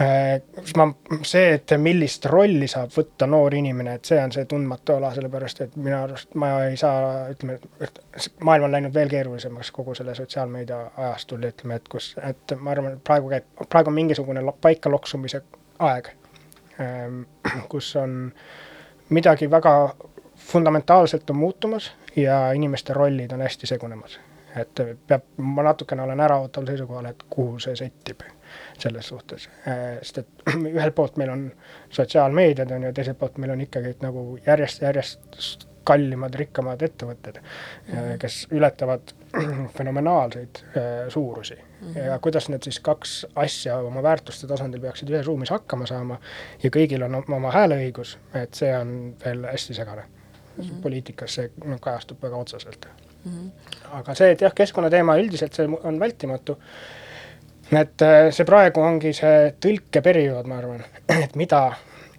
[0.00, 0.42] Äh,
[0.76, 0.84] ma,
[1.24, 5.62] see, et millist rolli saab võtta noor inimene, et see on see tundmatu ala, sellepärast
[5.64, 8.02] et minu arust ma ei saa, ütleme, et
[8.44, 12.98] maailm on läinud veel keerulisemaks kogu selle sotsiaalmeedia ajastul, ütleme, et kus, et ma arvan,
[12.98, 15.40] et praegu käib, praegu on mingisugune paika loksumise
[15.88, 16.12] aeg,
[16.76, 17.22] ähm,
[17.72, 18.20] kus on
[19.08, 19.76] midagi väga
[20.52, 24.20] fundamentaalselt on muutumas ja inimeste rollid on hästi segunemas.
[24.56, 28.22] et peab, ma natukene olen äraootaval seisukohal, et kuhu see settib
[28.78, 29.48] selles suhtes.
[29.68, 30.28] Äh, sest et
[30.76, 31.46] ühelt poolt meil on
[31.90, 37.94] sotsiaalmeediad, on ju, teiselt poolt meil on ikkagi nagu järjest, järjest kallimad, rikkamad ettevõtted mm,
[37.94, 38.18] -hmm.
[38.22, 39.14] kes ületavad
[39.76, 41.92] fenomenaalseid äh, suurusi mm.
[41.92, 41.98] -hmm.
[41.98, 46.18] ja kuidas need siis kaks asja oma väärtuste tasandil peaksid ühes ruumis hakkama saama
[46.62, 50.64] ja kõigil on oma hääleõigus, et see on veel hästi segane mm.
[50.64, 50.82] -hmm.
[50.82, 52.88] poliitikas see no, kajastub väga otseselt
[53.24, 53.32] mm.
[53.32, 53.50] -hmm.
[54.00, 56.58] aga see, et jah, keskkonnateema üldiselt see on vältimatu
[57.72, 60.86] et äh, see praegu ongi see tõlkeperiood, ma arvan,
[61.24, 61.66] et mida,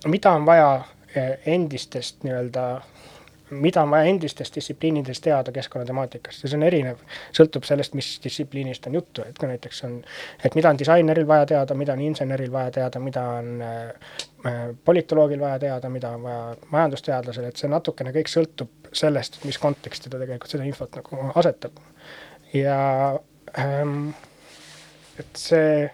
[0.10, 0.70] mida on vaja
[1.16, 2.68] äh, endistest nii-öelda,
[3.56, 7.00] mida on vaja endistest distsipliinidest teada keskkonnatemaatikast ja see on erinev,
[7.36, 10.02] sõltub sellest, mis distsipliinist on juttu, et kui näiteks on,
[10.44, 14.16] et mida on disaineril vaja teada, mida on inseneril vaja teada, mida on äh,
[14.52, 19.60] äh politoloogil vaja teada, mida on vaja majandusteadlasel, et see natukene kõik sõltub sellest, mis
[19.64, 21.80] konteksti ta tegelikult seda infot nagu asetab.
[22.54, 22.80] ja
[23.60, 24.10] ähm,
[25.20, 25.88] et see,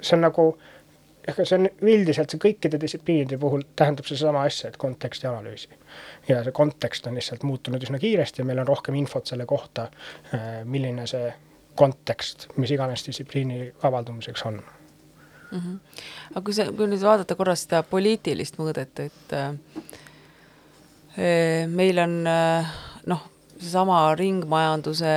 [0.00, 0.46] see on nagu,
[1.28, 5.68] ega see on üldiselt see kõikide distsipliinide puhul tähendab seesama asja, et konteksti analüüsi.
[6.28, 9.88] ja see kontekst on lihtsalt muutunud üsna kiiresti ja meil on rohkem infot selle kohta,
[10.34, 11.32] äh, milline see
[11.74, 14.62] kontekst mis iganes distsipliini avaldumiseks on
[15.50, 15.58] mm.
[15.58, 15.78] -hmm.
[16.30, 19.54] aga kui sa, kui nüüd vaadata korra seda poliitilist mõõdet, et äh,
[21.68, 22.74] meil on äh,
[23.06, 23.22] noh,
[23.58, 25.14] seesama ringmajanduse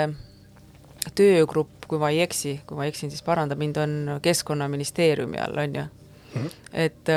[1.16, 5.76] töögrupp, kui ma ei eksi, kui ma eksin, siis paranda mind, on Keskkonnaministeeriumi all, on
[5.76, 6.42] ju mm.
[6.42, 6.50] -hmm.
[6.74, 7.08] et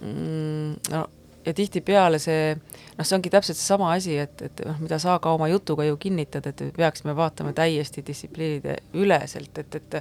[0.00, 1.06] mm, no
[1.46, 2.56] ja tihtipeale see,
[2.96, 5.96] noh, see ongi täpselt seesama asi, et, et noh, mida sa ka oma jutuga ju
[6.00, 10.00] kinnitad, et peaksime vaatama täiesti distsipliinide üleselt, et, et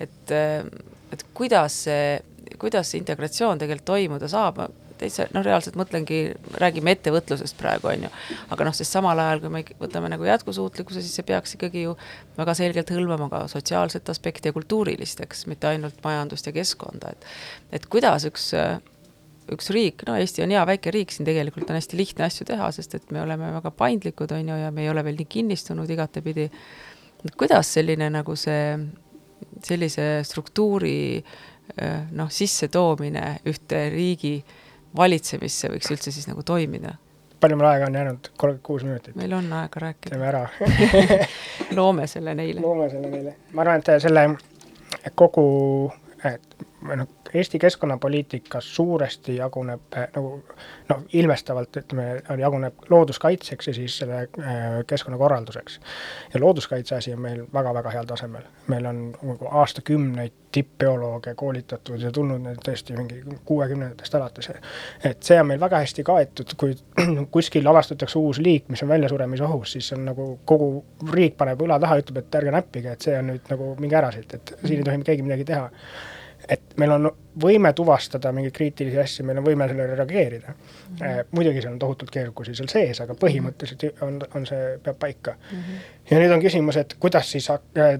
[0.00, 0.34] et,
[1.12, 2.18] et kuidas see,
[2.58, 4.64] kuidas see integratsioon tegelikult toimuda saab,
[5.00, 6.20] täitsa noh, reaalselt mõtlengi,
[6.60, 8.10] räägime ettevõtlusest praegu, on ju.
[8.54, 11.94] aga noh, sest samal ajal, kui me võtame nagu jätkusuutlikkuse, siis see peaks ikkagi ju
[12.38, 17.80] väga selgelt hõlmama ka sotsiaalset aspekti ja kultuurilist, eks, mitte ainult majandust ja keskkonda, et
[17.80, 18.52] et kuidas üks
[19.52, 22.66] üks riik, no Eesti on hea väike riik, siin tegelikult on hästi lihtne asju teha,
[22.74, 25.90] sest et me oleme väga paindlikud, on ju, ja me ei ole veel nii kinnistunud
[25.90, 26.48] igatepidi.
[27.38, 28.76] kuidas selline nagu see,
[29.64, 31.22] sellise struktuuri
[32.18, 34.65] noh, sissetoomine ühte riigi äh,
[34.96, 36.96] valitsemisse võiks üldse siis nagu toimida?
[37.40, 38.30] palju meil aega on jäänud?
[38.36, 39.16] kolmkümmend kuus minutit.
[39.16, 40.14] meil on aega rääkida.
[40.14, 40.46] teeme ära
[41.78, 42.60] loome selle neile.
[42.60, 43.36] loome selle neile.
[43.52, 44.28] ma arvan, et selle
[45.14, 45.46] kogu,
[46.24, 50.42] et või noh, Eesti keskkonnapoliitika suuresti jaguneb äh, nagu
[50.88, 55.80] noh, ilmestavalt ütleme, jaguneb looduskaitseks ja siis selle äh, keskkonnakorralduseks.
[56.34, 58.42] ja looduskaitse asi on meil väga-väga heal tasemel.
[58.66, 64.50] meil on nagu aastakümneid tippbiolooge koolitatud ja tulnud need tõesti mingi kuuekümnendatest alates.
[65.04, 66.76] et see on meil väga hästi kaetud, kui
[67.36, 72.00] kuskil avastatakse uus liik, mis on väljasuremisohus, siis on nagu kogu riik paneb õla taha,
[72.02, 74.86] ütleb, et ärge näppige, et see on nüüd nagu minge ära siit, et siin ei
[74.88, 75.68] tohi keegi midagi teha
[76.48, 77.10] et meil on
[77.42, 80.96] võime tuvastada mingeid kriitilisi asju, meil on võime sellele reageerida mm.
[80.96, 81.30] -hmm.
[81.30, 85.58] muidugi seal on tohutult keerukusi seal sees, aga põhimõtteliselt on, on see, peab paika mm.
[85.58, 85.86] -hmm.
[86.10, 87.48] ja nüüd on küsimus, et kuidas siis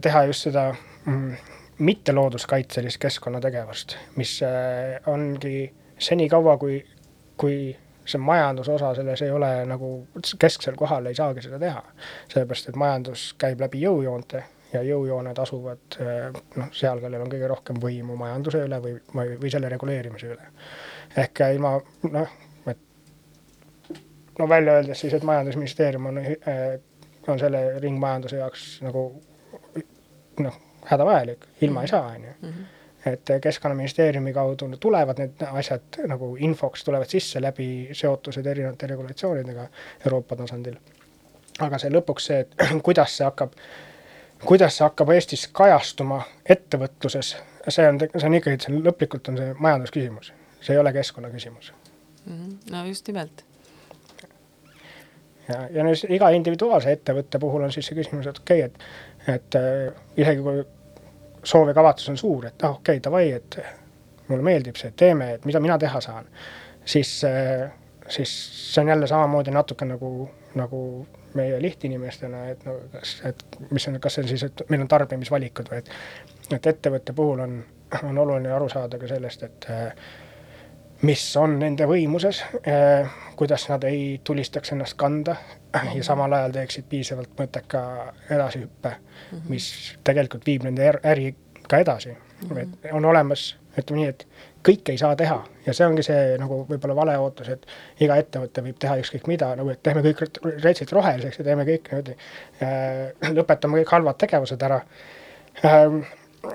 [0.01, 0.69] teha just seda
[1.05, 1.33] mm,
[1.79, 6.85] mittelooduskaitselist keskkonnategevust, mis äh, ongi senikaua, kui,
[7.37, 9.91] kui see majanduse osa selles ei ole nagu
[10.39, 11.83] kesksel kohal, ei saagi seda teha.
[12.29, 15.99] sellepärast, et majandus käib läbi jõujoonte ja jõujooned asuvad
[16.57, 20.51] noh, seal, kellel on kõige rohkem võimu majanduse üle või, või, või selle reguleerimise üle.
[21.17, 21.77] ehk ilma
[22.11, 22.79] noh, et
[24.39, 26.21] no välja öeldes siis, et Majandusministeerium on,
[27.29, 29.09] on selle ringmajanduse jaoks nagu
[30.41, 32.65] noh, hädavajalik, ilma ei saa, on ju mhm.
[33.07, 39.69] et Keskkonnaministeeriumi kaudu tulevad need asjad nagu infoks, tulevad sisse läbi seotused erinevate regulatsioonidega
[40.07, 40.77] Euroopa tasandil.
[41.61, 43.55] aga see lõpuks see, et kuidas see hakkab
[44.44, 47.35] kuidas see hakkab Eestis kajastuma ettevõtluses,
[47.68, 51.72] see on, see on ikkagi, see lõplikult on see majandusküsimus, see ei ole keskkonnaküsimus
[52.27, 52.33] mm.
[52.33, 52.72] -hmm.
[52.72, 53.44] no just nimelt.
[55.49, 58.70] ja, ja nüüd iga individuaalse ettevõtte puhul on siis see küsimus, et okei okay,,
[59.27, 60.64] et, et äh, isegi kui
[61.44, 63.59] soov ja kavatsus on suur, et ah okei okay,, davai, et
[64.29, 66.27] mulle meeldib see, teeme, et mida mina teha saan,
[66.85, 67.70] siis äh,,
[68.09, 68.33] siis
[68.75, 70.81] see on jälle samamoodi natuke nagu, nagu
[71.37, 74.90] meie lihtinimestena, et no kas, et mis on, kas see on siis, et meil on
[74.90, 75.90] tarbimisvalikud või et,
[76.57, 77.59] et ettevõtte puhul on,
[78.03, 79.68] on oluline aru saada ka sellest, et
[81.07, 82.42] mis on nende võimuses,
[83.37, 85.37] kuidas nad ei tulistaks ennast kanda
[85.94, 87.83] ja samal ajal teeksid piisavalt mõtteka
[88.33, 88.94] edasihüppe,
[89.51, 89.68] mis
[90.05, 91.35] tegelikult viib nende äri
[91.68, 92.14] ka edasi,
[92.61, 94.27] et on olemas, ütleme nii, et
[94.67, 97.67] kõike ei saa teha ja see ongi see nagu võib-olla vale ootus, et
[98.03, 100.23] iga ettevõte võib teha ükskõik mida, nagu et teeme kõik
[100.65, 102.17] retsilt roheliseks ja teeme kõik niimoodi
[102.63, 104.81] äh,, lõpetame kõik halvad tegevused ära
[105.63, 106.01] äh,.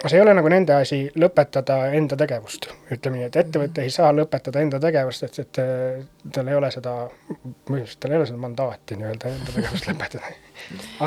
[0.05, 4.11] see ei ole nagu nende asi lõpetada enda tegevust, ütleme nii, et ettevõte ei saa
[4.15, 6.93] lõpetada enda tegevust, et, et tal ei ole seda,
[7.31, 10.37] põhimõtteliselt tal ei ole seda mandaati nii-öelda enda tegevust lõpetada.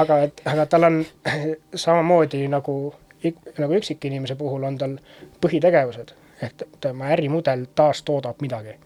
[0.02, 1.00] aga et, aga tal on
[1.86, 2.76] samamoodi nagu
[3.56, 4.98] nagu üksikinimese puhul on tal
[5.40, 6.10] põhitegevused
[6.42, 8.78] ehk tema ärimudel taastoodab midagi.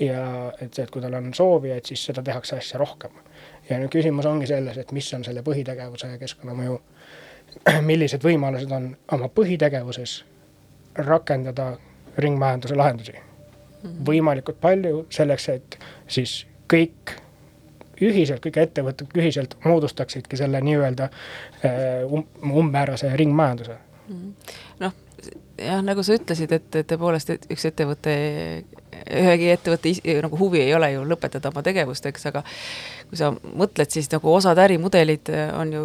[0.00, 3.10] ja et see, et kui tal on soovijaid, siis seda tehakse asja rohkem.
[3.70, 6.80] ja nüüd küsimus ongi selles, et mis on selle põhitegevuse keskkonnamõju,
[7.90, 10.24] millised võimalused on oma põhitegevuses
[10.96, 11.76] rakendada
[12.18, 14.02] ringmajanduse lahendusi mhm.
[14.08, 17.16] võimalikult palju selleks, et siis kõik
[18.02, 23.76] ühiselt, kõik ettevõtted ühiselt moodustaksidki selle nii-öelda äh, um, umbmäärase ringmajanduse.
[24.08, 24.28] Mhm.
[24.28, 24.65] noh,
[25.58, 28.16] jah, nagu sa ütlesid, et tõepoolest, et üks ettevõte,
[29.06, 32.42] ühegi ettevõtte nagu huvi ei ole ju lõpetada oma tegevust, eks, aga
[33.08, 35.84] kui sa mõtled, siis nagu osad ärimudelid on ju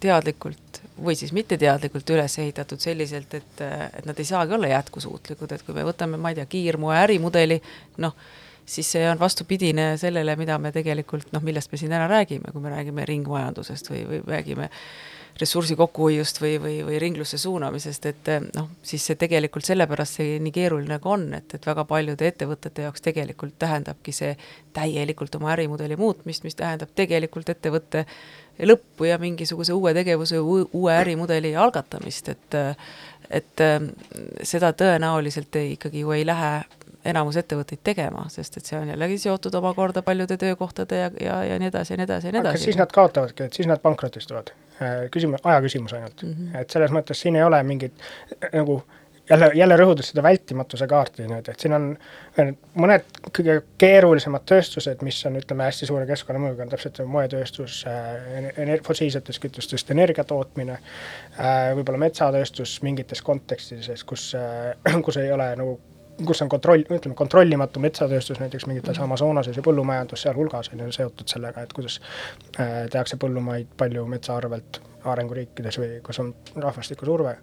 [0.00, 5.62] teadlikult või siis mitteteadlikult üles ehitatud selliselt, et, et nad ei saagi olla jätkusuutlikud, et
[5.66, 7.60] kui me võtame, ma ei tea, kiirmoe ärimudeli,
[8.02, 8.14] noh,
[8.68, 12.64] siis see on vastupidine sellele, mida me tegelikult noh, millest me siin täna räägime, kui
[12.64, 14.68] me räägime ringmajandusest või, või räägime
[15.40, 20.38] ressursi kokkuhoiust või, või, või ringlusse suunamisest, et eh, noh, siis see tegelikult sellepärast see
[20.42, 24.34] nii keeruline ka on, et, et väga paljude ettevõtete jaoks tegelikult tähendabki see
[24.76, 28.04] täielikult oma ärimudeli muutmist, mis tähendab tegelikult ettevõtte
[28.66, 32.58] lõppu ja mingisuguse uue tegevuse, uue ärimudeli algatamist, et
[33.28, 33.80] et eh,
[34.42, 36.52] seda tõenäoliselt ei, ikkagi ju ei lähe
[37.08, 41.58] enamus ettevõtteid tegema, sest et see on jällegi seotud omakorda paljude töökohtade ja, ja, ja
[41.62, 42.64] nii edasi ja nii edasi ja nii edasi.
[42.64, 44.52] siis nad kaotavadki, et siis nad pankrotistuvad.
[44.78, 46.34] Äh, küsimus, aja küsimus ainult mm.
[46.34, 46.60] -hmm.
[46.60, 47.94] et selles mõttes siin ei ole mingit
[48.52, 48.82] nagu
[49.30, 51.88] jälle, jälle rõhutades seda vältimatuse kaarti nüüd, et siin on
[52.78, 53.04] mõned
[53.36, 59.92] kõige keerulisemad tööstused, mis on, ütleme, hästi suure keskkonnamõjuga, on täpselt moetööstus äh,, fossiilsetest kütustest
[59.94, 64.74] energia tootmine äh,, võib-olla metsatööstus mingites kontekstides, kus äh,,
[65.06, 65.78] kus ei ole nagu
[66.26, 69.08] kus on kontroll, ütleme kontrollimatu metsatööstus näiteks mingites mhm.
[69.08, 72.00] Amazonases ja põllumajandus sealhulgas on ju seotud sellega, et kuidas
[72.58, 77.36] äh, tehakse põllumaid palju metsa arvelt arenguriikides või kus on rahvastikusurve.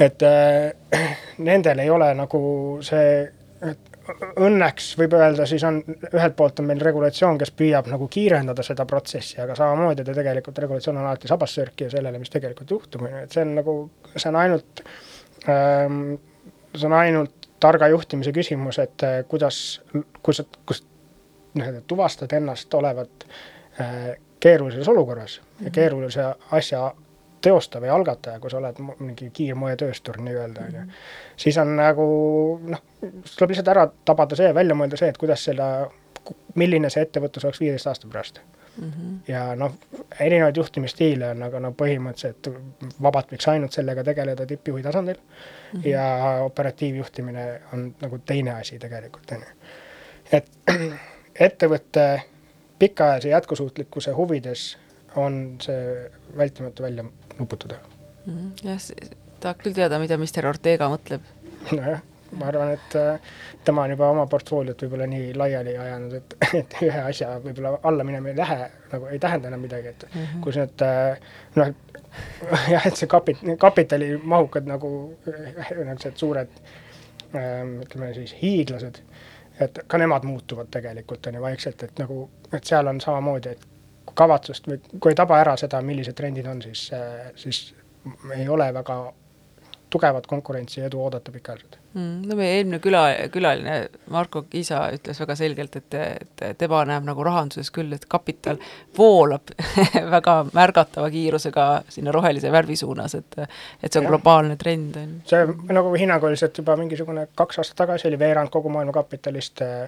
[0.00, 2.40] et äh, nendel ei ole nagu
[2.84, 3.22] see,
[3.70, 3.92] et
[4.38, 5.80] õnneks võib öelda, siis on,
[6.12, 10.58] ühelt poolt on meil regulatsioon, kes püüab nagu kiirendada seda protsessi, aga samamoodi ta tegelikult,
[10.62, 13.76] regulatsioon on alati sabassörkija sellele, mis tegelikult juhtub, on ju, et see on nagu,
[14.14, 14.84] see on ainult
[15.50, 16.00] ähm,
[16.76, 19.82] see on ainult targa juhtimise küsimus, et äh, kuidas,
[20.22, 20.84] kus, kus
[21.54, 23.26] nii-öelda tuvastad ennast olevat
[23.80, 25.64] äh, keerulises olukorras mm -hmm.
[25.64, 25.74] ja mhm.
[25.74, 26.94] keerulise asja
[27.40, 30.80] teostav ja algataja, kui sa oled mingi kiirmoetööstur nii-öelda, on ju.
[30.80, 30.90] Mhm.
[31.36, 32.06] siis on nagu
[32.66, 32.82] noh,
[33.36, 35.90] tuleb lihtsalt ära tabada see, välja mõelda see, et kuidas seda,
[36.54, 38.40] milline see ettevõtlus oleks viieteist aasta pärast
[38.76, 38.90] mm.
[38.90, 39.18] -hmm.
[39.28, 39.74] ja noh,
[40.20, 42.50] erinevaid juhtimisstiile on, aga no põhimõtteliselt
[43.02, 45.80] vabalt võiks ainult sellega tegeleda tippjuhi tasandil mm.
[45.80, 45.88] -hmm.
[45.88, 46.06] ja
[46.44, 49.70] operatiivjuhtimine on nagu teine asi tegelikult, on ju.
[50.32, 50.50] et
[51.48, 52.22] ettevõtte
[52.78, 54.78] pikaajalise jätkusuutlikkuse huvides
[55.16, 57.04] on see vältimatu välja
[57.38, 57.78] nuputada
[58.26, 58.34] mm.
[58.34, 58.68] -hmm.
[58.68, 59.10] jah,
[59.40, 61.20] tahaks küll teada, mida Mr Ortega mõtleb.
[61.72, 63.20] nojah ma arvan, et äh,
[63.64, 68.06] tema on juba oma portfooliot võib-olla nii laiali ajanud, et, et ühe asja võib-olla alla
[68.06, 70.40] minema ei lähe, nagu ei tähenda enam midagi, et mm -hmm.
[70.44, 71.20] kus need äh,
[71.56, 71.72] noh,
[72.74, 74.90] jah, et see kapit-, kapitalimahukad nagu
[75.26, 76.60] niisugused suured
[77.34, 79.00] ähm, ütleme siis hiiglased,
[79.60, 83.66] et ka nemad muutuvad tegelikult, on ju, vaikselt, et nagu, et seal on samamoodi, et
[84.14, 87.74] kavatsust või kui ei taba ära seda, millised trendid on, siis, äh, siis
[88.34, 89.00] ei ole väga
[89.90, 92.28] tugevat konkurentsi ja edu oodata pikaajaliselt mm,.
[92.28, 93.76] no meie eelmine küla, külaline
[94.12, 98.58] Marko Kiisa ütles väga selgelt, et, et tema näeb nagu rahanduses küll, et kapital
[98.98, 99.52] voolab
[100.16, 104.12] väga märgatava kiirusega sinna rohelise värvi suunas, et et see on ja.
[104.12, 105.20] globaalne trend, on ju.
[105.30, 109.86] see nagu hinnanguliselt juba mingisugune kaks aastat tagasi oli veerand kogu maailma kapitalist äh,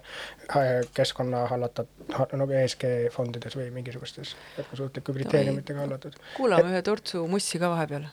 [0.95, 6.23] keskkonna hallatud, nagu ESG fondides või mingisugustes jätkusuutlike kriteeriumitega hallatud.
[6.37, 8.09] kuulame ühe tortsu mussi ka vahepeal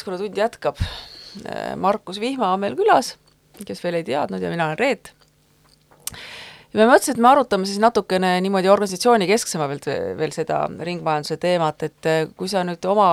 [0.00, 0.78] Keskkonnatund jätkab.
[1.76, 3.18] Markus Vihma on meil külas,
[3.68, 5.10] kes veel ei teadnud ja mina olen Reet.
[6.72, 11.84] ja me mõtlesime, et me arutame siis natukene niimoodi organisatsiooni kesksemalt veel, seda ringmajanduse teemat,
[11.84, 13.10] et kui sa nüüd oma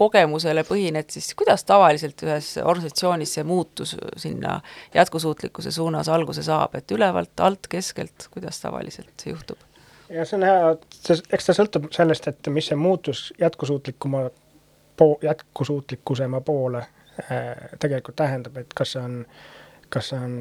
[0.00, 4.62] kogemusele põhined, siis kuidas tavaliselt ühes organisatsioonis see muutus sinna
[4.96, 9.60] jätkusuutlikkuse suunas alguse saab, et ülevalt, alt, keskelt, kuidas tavaliselt see juhtub?
[10.08, 10.76] ja see on hea,
[11.36, 14.30] eks ta sõltub sellest, et mis see muutus jätkusuutlikuma
[15.00, 19.16] po-, jätkusuutlikkusema poole äh, tegelikult tähendab, et kas see on,
[19.88, 20.34] kas see on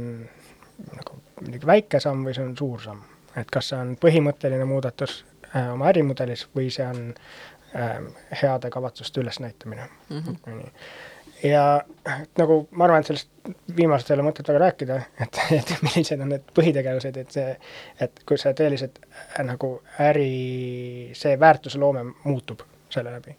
[0.95, 3.05] nagu mingi väike samm või see on suur samm.
[3.39, 5.21] et kas see on põhimõtteline muudatus
[5.53, 7.13] äh, oma ärimudelis või see on
[7.75, 7.95] äh,
[8.41, 10.23] heade kavatsuste ülesnäitamine mm.
[10.23, 10.65] -hmm.
[11.47, 11.63] ja
[12.37, 13.29] nagu ma arvan, et sellest
[13.77, 17.53] viimasest ei ole mõtet väga rääkida, et, et millised on need põhitegevused, et see,
[17.99, 19.71] et kui see tõeliselt äh, nagu
[20.09, 23.37] äri, see väärtusloome muutub selle läbi.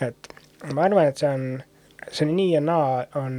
[0.00, 0.34] et
[0.74, 1.46] ma arvan, et see on,
[2.10, 3.36] see nii ja naa on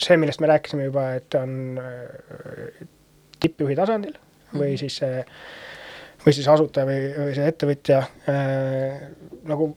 [0.00, 2.86] see, millest me rääkisime juba, et on äh,
[3.40, 4.16] tippjuhi tasandil
[4.54, 4.80] või mhm.
[4.82, 5.24] siis see
[6.20, 9.04] või siis asutaja või, või see ettevõtja äh,
[9.48, 9.70] nagu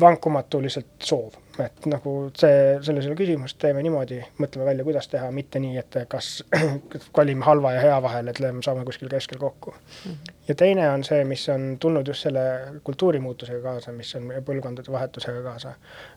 [0.00, 5.08] vankumatu lihtsalt soov et nagu see, selles ei ole küsimust, teeme niimoodi, mõtleme välja, kuidas
[5.12, 6.30] teha, mitte nii, et kas
[7.16, 10.10] kolime halva ja hea vahel, et lööme, saame kuskil keskel kokku mm.
[10.10, 10.34] -hmm.
[10.48, 12.44] ja teine on see, mis on tulnud just selle
[12.84, 15.74] kultuurimuutusega kaasa, mis on põlvkondade vahetusega kaasa,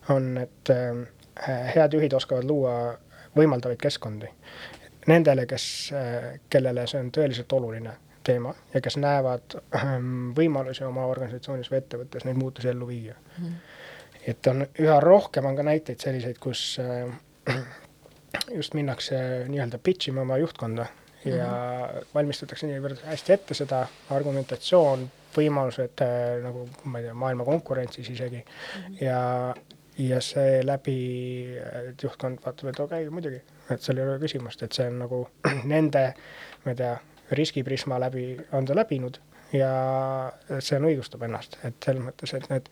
[0.08, 2.76] on, et äh, head juhid oskavad luua
[3.36, 4.28] võimaldavaid keskkondi
[5.06, 9.92] nendele, kes äh,, kellele see on tõeliselt oluline teema ja kes näevad äh,
[10.36, 13.44] võimalusi oma organisatsioonis või ettevõttes neid muutusi ellu viia mm.
[13.44, 13.78] -hmm
[14.26, 17.08] et on üha rohkem on ka näiteid selliseid, kus äh,
[18.58, 20.86] just minnakse nii-öelda pitch ima oma juhtkonda
[21.24, 22.06] ja mm -hmm.
[22.14, 28.44] valmistatakse niivõrd hästi ette seda argumentatsioon, võimalused äh, nagu ma ei tea, maailma konkurentsis isegi
[28.44, 29.04] mm -hmm.
[29.04, 29.54] ja,
[29.98, 30.98] ja seeläbi
[32.02, 35.28] juhtkond vaatab, et okei okay,, muidugi, et seal ei ole küsimust, et see on nagu
[35.74, 36.14] nende,
[36.64, 36.98] ma ei tea,
[37.30, 39.20] riskiprisma läbi on ta läbinud
[39.52, 39.72] ja
[40.58, 42.68] see on õigustab ennast, et selles mõttes, et need,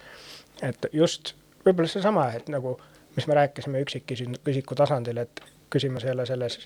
[0.63, 1.35] et just
[1.67, 2.77] võib-olla seesama, et nagu,
[3.17, 6.59] mis me rääkisime üksikisiku tasandil, et küsimus ei ole selles,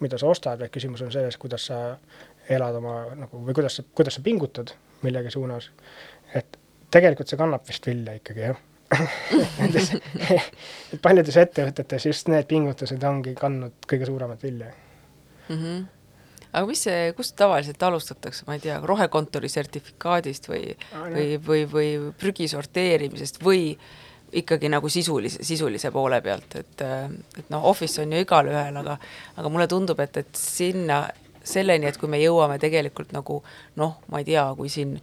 [0.00, 1.80] mida sa ostad, vaid küsimus on selles, kuidas sa
[2.50, 5.70] elad oma nagu või kuidas sa, kuidas sa pingutad millegi suunas.
[6.34, 6.58] et
[6.90, 8.62] tegelikult see kannab vist vilja ikkagi, jah
[9.58, 9.90] Nendes,
[10.92, 14.70] et paljudes ettevõtetes just need pingutused ongi kandnud kõige suuremat vilja
[15.48, 15.56] mm.
[15.56, 15.84] -hmm
[16.54, 21.66] aga mis see, kust tavaliselt alustatakse, ma ei tea, rohekontori sertifikaadist või ah,, või, või,
[21.70, 23.74] või prügi sorteerimisest või
[24.34, 26.82] ikkagi nagu sisulise, sisulise poole pealt, et,
[27.38, 28.96] et noh, office on ju igalühel, aga,
[29.36, 31.04] aga mulle tundub, et, et sinna,
[31.44, 33.40] selleni, et kui me jõuame tegelikult nagu
[33.80, 34.96] noh, ma ei tea, kui siin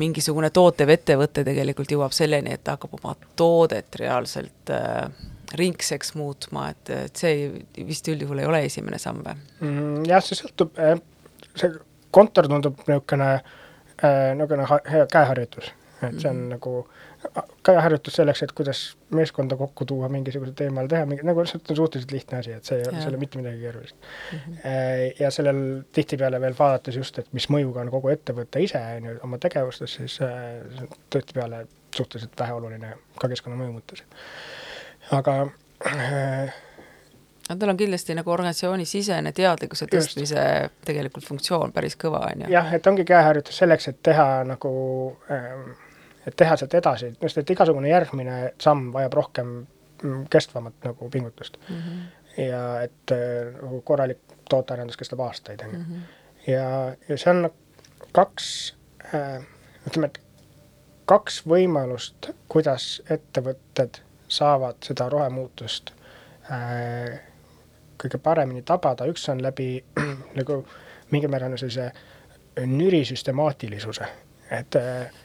[0.00, 5.08] mingisugune tootev ettevõte tegelikult jõuab selleni, et ta hakkab oma toodet reaalselt äh,
[5.58, 7.48] ringseks muutma, et, et see
[7.88, 10.04] vist üldjuhul ei ole esimene samm või mm,?
[10.10, 10.76] jah, see sõltub,
[11.56, 11.72] see
[12.14, 13.32] kontor tundub niisugune,
[14.00, 16.78] äh, niisugune hea käeharjutus, et see on mm nagu
[17.66, 18.80] käeharjutus selleks, et kuidas
[19.10, 22.78] meeskonda kokku tuua mingisugusel teemal, teha mingi, nagu lihtsalt on suhteliselt lihtne asi, et see
[22.78, 24.38] ei ole, seal ei ole mitte midagi keerulist mm.
[24.38, 25.16] -hmm.
[25.20, 29.16] ja sellel tihtipeale veel vaadates just, et mis mõjuga on kogu ettevõte ise, on ju,
[29.26, 34.04] oma tegevustes, siis äh, tihtipeale suhteliselt väheoluline ka keskkonnamõju mõttes.
[35.14, 35.34] Aga
[35.86, 36.54] äh,
[37.48, 40.78] no tal on kindlasti nagu organisatsiooni-sisene teadlikkuse tõstmise Just.
[40.88, 42.52] tegelikult funktsioon päris kõva, on ju.
[42.52, 44.72] jah, et ongi käeharjutus selleks, et teha nagu
[45.30, 45.70] ähm,
[46.26, 49.52] et teha sealt edasi, just et igasugune järgmine samm vajab rohkem
[50.02, 51.76] mm, kestvamat nagu pingutust mm.
[51.76, 52.42] -hmm.
[52.42, 55.78] ja et äh, nagu korralik tootearendus kestab aastaid, on ju.
[55.78, 56.00] Mhm.
[56.46, 57.50] ja, ja see on
[58.12, 58.76] kaks
[59.14, 59.42] äh,,
[59.86, 60.20] ütleme, et
[61.06, 65.92] kaks võimalust, kuidas ettevõtted saavad seda rohemuutust
[66.50, 67.20] äh,
[68.00, 69.70] kõige paremini tabada, üks on läbi
[70.38, 70.60] nagu
[71.10, 71.90] mingil määral sellise
[72.66, 74.08] nüri süstemaatilisuse,
[74.50, 75.22] et äh,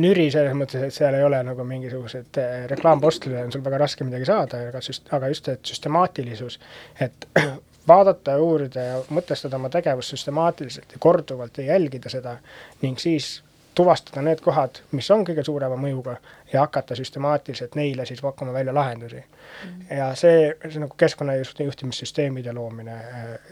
[0.00, 4.06] nüri selles mõttes, et seal ei ole nagu mingisugused äh, reklaampostrile on sul väga raske
[4.06, 6.60] midagi saada, aga süst-, aga just, et süstemaatilisus,
[7.00, 7.28] et
[7.90, 12.36] vaadata ja uurida ja mõtestada oma tegevust süstemaatiliselt ja korduvalt ja jälgida seda
[12.82, 13.40] ning siis
[13.74, 16.16] tuvastada need kohad, mis on kõige suurema mõjuga
[16.52, 19.84] ja hakata süstemaatiliselt neile siis pakkuma välja lahendusi mm..
[19.96, 22.96] ja see, see nagu keskkonnajuhtimissüsteemide loomine,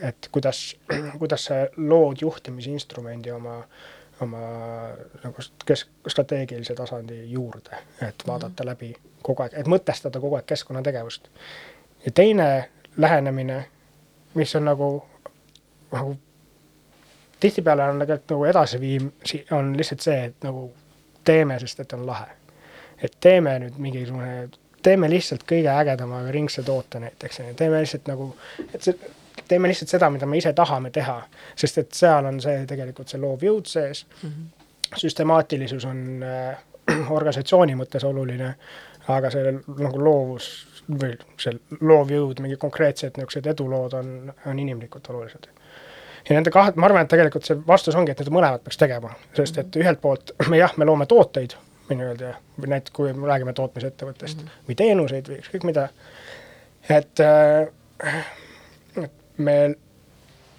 [0.02, 0.76] et kuidas,
[1.18, 3.62] kuidas sa lood juhtimisinstrumendi oma
[4.20, 4.38] oma
[5.22, 8.68] nagu kesk-, strateegilise tasandi juurde, et vaadata mm.
[8.68, 8.88] läbi
[9.22, 11.28] kogu aeg, et mõtestada kogu aeg keskkonnategevust.
[12.06, 12.48] ja teine
[12.96, 13.64] lähenemine,
[14.34, 14.88] mis on nagu,
[15.92, 16.16] nagu
[17.40, 19.12] tihtipeale on tegelikult nagu edasiviim,
[19.56, 20.68] on lihtsalt see, et nagu
[21.24, 22.26] teeme, sest et on lahe.
[23.02, 24.48] et teeme nüüd mingisugune,
[24.82, 28.32] teeme lihtsalt kõige ägedama ringse toote näiteks, teeme lihtsalt nagu,
[28.74, 29.10] et see,
[29.48, 31.20] teeme lihtsalt seda, mida me ise tahame teha,
[31.56, 34.28] sest et seal on see tegelikult see loov jõud sees mm.
[34.28, 34.96] -hmm.
[35.04, 36.58] süstemaatilisus on äh,
[37.16, 38.54] organisatsiooni mõttes oluline,
[39.08, 40.50] aga see nagu loovus
[40.88, 45.46] või see loovjõud, mingi konkreetsed niisugused edulood on, on inimlikult olulised
[46.28, 49.14] ja nende kahe, ma arvan, et tegelikult see vastus ongi, et need mõlemad peaks tegema,
[49.36, 51.56] sest et ühelt poolt me jah, me loome tooteid,
[51.88, 54.68] nii-öelda, või näiteks kui me räägime tootmisettevõttest mm -hmm.
[54.68, 55.88] või teenuseid või ükskõik mida,
[56.88, 58.26] et äh,
[59.36, 59.56] me,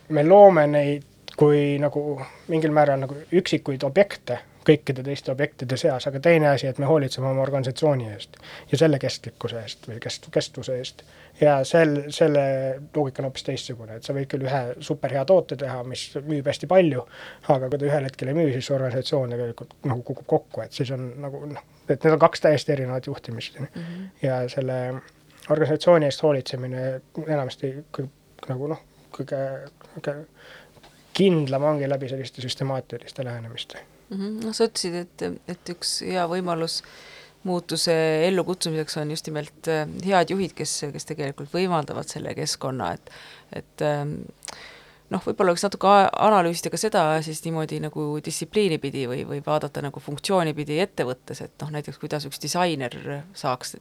[0.10, 1.06] me loome neid
[1.40, 2.20] kui nagu
[2.52, 4.40] mingil määral nagu üksikuid objekte
[4.70, 8.38] kõikide teiste objektide seas, aga teine asi, et me hoolitseme oma organisatsiooni eest
[8.72, 11.04] ja selle kestlikkuse eest või kest-, kestvuse eest.
[11.42, 12.44] ja sel, selle
[12.96, 16.70] loogika on hoopis teistsugune, et sa võid küll ühe superhea toote teha, mis müüb hästi
[16.70, 17.06] palju,
[17.48, 20.92] aga kui ta ühel hetkel ei müü, siis organisatsioon tegelikult nagu kukub kokku, et siis
[20.96, 23.72] on nagu noh, et need on kaks täiesti erinevat juhtimist mm.
[23.76, 24.10] -hmm.
[24.26, 24.80] ja selle
[25.50, 27.74] organisatsiooni eest hoolitsemine enamasti
[28.50, 28.82] nagu noh,
[29.16, 29.40] kõige,
[29.96, 30.18] kõige
[31.14, 33.82] kindlam ongi läbi selliste süstemaatiliste lähenemiste.
[34.18, 36.82] Noh, sa ütlesid, et, et üks hea võimalus
[37.48, 37.94] muutuse
[38.28, 43.14] ellukutsumiseks on just nimelt äh, head juhid, kes, kes tegelikult võimaldavad selle keskkonna, et
[43.56, 44.20] et ähm,
[45.10, 49.82] noh, võib-olla võiks natuke analüüsida ka seda siis niimoodi nagu distsipliini pidi või, või vaadata
[49.86, 52.98] nagu funktsiooni pidi ettevõttes, et noh, näiteks kuidas üks disainer
[53.34, 53.78] saaks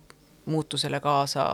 [0.49, 1.49] muutusele kaasa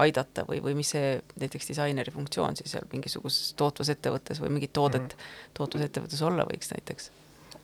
[0.00, 4.72] aidata või, või mis see näiteks disaineri funktsioon siis seal mingisuguses tootvas ettevõttes või mingit
[4.72, 5.54] toodet mm -hmm.
[5.54, 7.10] tootvas ettevõttes olla võiks näiteks?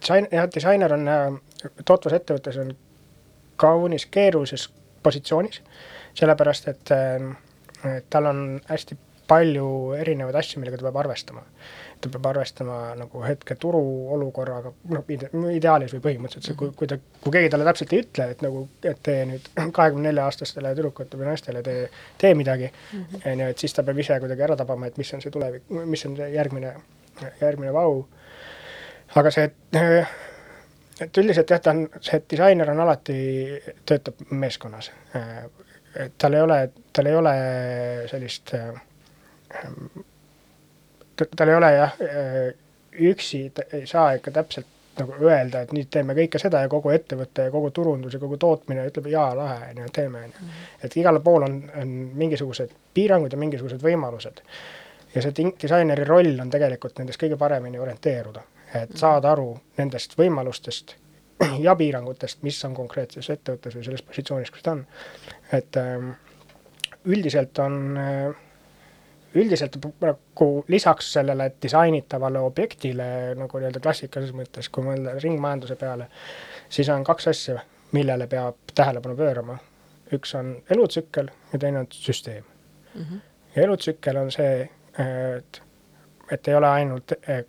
[0.09, 1.39] Jah, disainer on äh,
[1.85, 2.75] tootvas ettevõttes on
[3.57, 4.69] kaunis keerulises
[5.03, 5.63] positsioonis,
[6.15, 9.69] sellepärast et, äh, et tal on hästi palju
[9.99, 11.43] erinevaid asju, millega ta peab arvestama.
[12.01, 17.33] ta peab arvestama nagu hetke turuolukorraga, noh ide, ideaalis või põhimõtteliselt, kui, kui ta, kui
[17.33, 21.31] keegi talle täpselt ei ütle, et nagu, et tee nüüd kahekümne nelja aastastele tüdrukutele või
[21.31, 21.87] naistele tee,
[22.21, 23.25] tee midagi, mhm.
[23.33, 25.65] on ju, et siis ta peab ise kuidagi ära tabama, et mis on see tulevik,
[25.73, 26.75] mis on see järgmine,
[27.41, 28.05] järgmine vau
[29.21, 29.49] aga see,
[31.01, 33.17] et üldiselt jah, ta on, see disainer on alati,
[33.89, 34.91] töötab meeskonnas.
[35.97, 36.61] et tal ei ole,
[36.93, 37.35] tal ei ole
[38.11, 38.55] sellist,
[41.37, 42.01] tal ei ole jah,
[43.11, 47.49] üksi ei saa ikka täpselt nagu öelda, et nüüd teeme kõike seda ja kogu ettevõte
[47.49, 50.51] ja kogu turundus ja kogu tootmine ütleb jaa, lahe, on ju, teeme, on ju.
[50.89, 54.41] et igal pool on, on mingisugused piirangud ja mingisugused võimalused.
[55.15, 58.45] ja see disaineri roll on tegelikult nendes kõige paremini orienteeruda
[58.83, 60.97] et saada aru nendest võimalustest
[61.67, 64.87] ja piirangutest, mis on konkreetses ettevõttes või selles positsioonis, kus ta on.
[65.53, 66.11] et ähm,
[67.07, 68.35] üldiselt on, äh,
[69.35, 73.09] üldiselt nagu lisaks sellele disainitavale objektile
[73.39, 76.09] nagu nii-öelda klassikalises mõttes, kui mõelda ringmajanduse peale,
[76.69, 77.61] siis on kaks asja,
[77.93, 79.59] millele peab tähelepanu pöörama.
[80.13, 82.45] üks on elutsükkel ja teine on süsteem
[82.95, 83.03] mm.
[83.03, 83.21] -hmm.
[83.57, 84.71] ja elutsükkel on see,
[85.37, 85.63] et,
[86.31, 87.45] et ei ole ainult äh,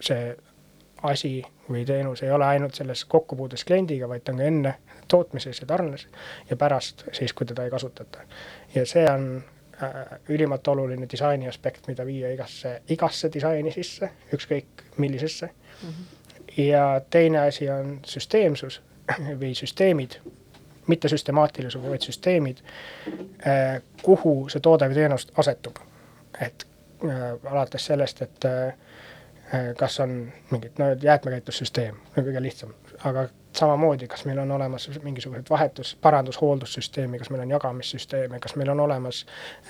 [0.00, 0.36] see
[1.02, 4.74] asi või teenus ei ole ainult selles kokkupuudes kliendiga, vaid ta on ka enne
[5.08, 6.06] tootmises ja tarnes
[6.50, 8.24] ja pärast siis, kui teda ei kasutata.
[8.74, 9.44] ja see on
[9.82, 15.88] äh, ülimalt oluline disaini aspekt, mida viia igasse, igasse disaini sisse, ükskõik millisesse mm.
[15.88, 16.62] -hmm.
[16.62, 18.82] ja teine asi on süsteemsus
[19.40, 20.18] või süsteemid,
[20.86, 22.58] mitte süstemaatilisus, vaid süsteemid
[23.46, 25.76] äh,, kuhu see toode või teenus asetub.
[26.40, 26.66] et
[27.04, 28.74] äh, alates sellest, et äh, Äh,
[29.78, 32.74] kas on mingit, no jäätmekäitlussüsteem, kõige lihtsam,
[33.08, 38.56] aga samamoodi, kas meil on olemas mingisugused vahetus, parandus, hooldussüsteemi, kas meil on jagamissüsteeme, kas
[38.56, 39.24] meil on olemas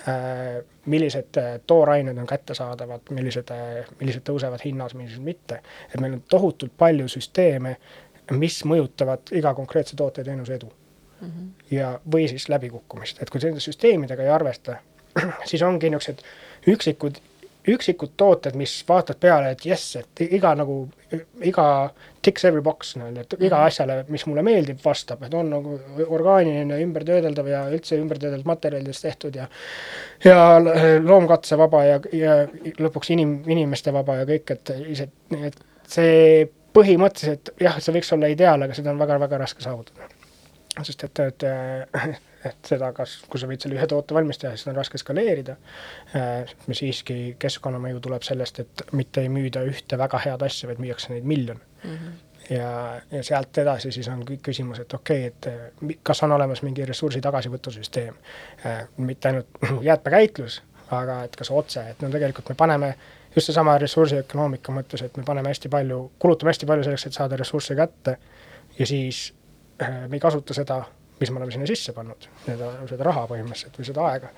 [0.07, 3.53] äh,, millised äh, toorained on kättesaadavad, millised
[3.99, 5.61] millised tõusevad hinnas, millised mitte.
[5.93, 7.77] et meil on tohutult palju süsteeme,
[8.31, 10.69] mis mõjutavad iga konkreetse toote ja teenuse edu
[11.21, 11.27] mm.
[11.27, 11.49] -hmm.
[11.71, 14.77] ja, või siis läbikukkumist, et kui nende süsteemidega ei arvesta,
[15.49, 16.23] siis ongi niisugused
[16.67, 17.21] üksikud
[17.67, 20.77] üksikud tooted, mis vaatad peale, et jess, et iga nagu,
[21.45, 21.65] iga
[22.23, 23.65] ticks every box nii-öelda, et iga mhm.
[23.67, 29.35] asjale, mis mulle meeldib, vastab, et on nagu orgaaniline, ümbertöödeldav ja üldse ümbertöödeldud materjalidest tehtud
[29.35, 29.49] ja
[30.23, 30.37] ja
[31.03, 32.37] loomkatsevaba ja, ja
[32.79, 34.73] lõpuks inim-, inimeste vaba ja kõik, et
[35.39, 40.07] et see põhimõtteliselt jah, see võiks olla ideaal, aga seda on väga-väga raske saavutada.
[40.77, 41.47] Sest et, et
[42.45, 45.57] et seda, kas, kui sa võid selle ühe toote valmis teha, siis on raske skaleerida.
[46.15, 51.13] Äh, siiski keskkonnamõju tuleb sellest, et mitte ei müüda ühte väga head asja, vaid müüakse
[51.13, 51.93] neid miljon mm.
[51.93, 52.17] -hmm
[52.49, 55.51] ja, ja sealt edasi siis on kõik küsimus, et okei okay,,
[55.91, 58.15] et kas on olemas mingi ressursi tagasivõtusüsteem.
[58.65, 59.59] Äh, mitte ainult
[59.89, 62.93] jäätmekäitlus, aga et kas otse, et no tegelikult me paneme
[63.35, 67.37] just seesama ressursiökonoomika mõttes, et me paneme hästi palju, kulutame hästi palju selleks, et saada
[67.37, 68.17] ressursse kätte
[68.79, 69.38] ja siis äh,
[69.79, 70.83] me ei kasuta seda
[71.19, 74.31] mis me oleme sinna sisse pannud, seda, seda raha põhimõtteliselt või seda aega.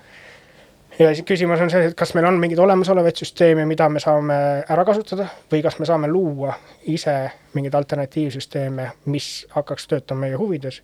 [0.98, 4.38] ja siis küsimus on see, et kas meil on mingeid olemasolevaid süsteeme, mida me saame
[4.68, 6.56] ära kasutada või kas me saame luua
[6.90, 7.16] ise
[7.54, 10.82] mingeid alternatiivsüsteeme, mis hakkaks töötama meie huvides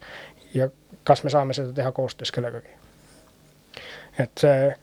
[0.54, 0.70] ja
[1.04, 2.70] kas me saame seda teha koostöös kellegagi.
[4.18, 4.74] et see,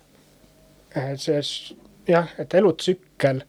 [1.15, 1.41] see
[2.07, 3.41] jah, et elutsükkel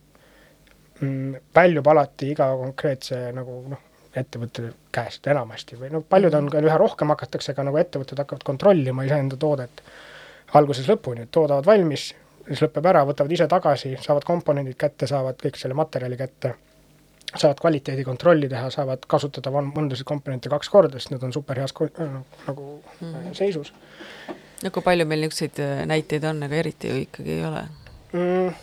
[1.01, 3.86] mm, väljub alati iga konkreetse nagu noh,
[4.20, 8.44] ettevõtte käest enamasti või noh, paljud on ka üha rohkem hakatakse ka nagu ettevõtted hakkavad
[8.46, 9.82] kontrollima iseenda toodet
[10.54, 12.10] algusest lõpuni, et toodavad valmis,
[12.46, 16.54] siis lõpeb ära, võtavad ise tagasi, saavad komponendid kätte, saavad kõik selle materjali kätte,
[17.34, 22.68] saavad kvaliteedikontrolli teha, saavad kasutada mõndasid komponente kaks korda, sest need on super heas nagu
[23.00, 23.34] mm.
[23.34, 23.72] seisus.
[24.62, 27.66] no kui palju meil niisuguseid äh, näiteid on, aga eriti ju ikkagi ei ole
[28.12, 28.54] mm.?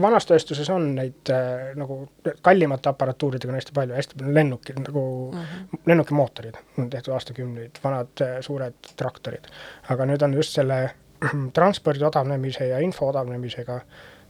[0.00, 2.04] Vanas tööstuses on neid äh, nagu
[2.44, 5.82] kallimate aparatuuridega on hästi palju, hästi palju lennukid nagu mm -hmm.
[5.86, 9.46] lennukimootorid on tehtud aastakümneid, vanad äh, suured traktorid.
[9.90, 10.90] aga nüüd on just selle
[11.56, 13.80] transpordi odavnemise ja info odavnemisega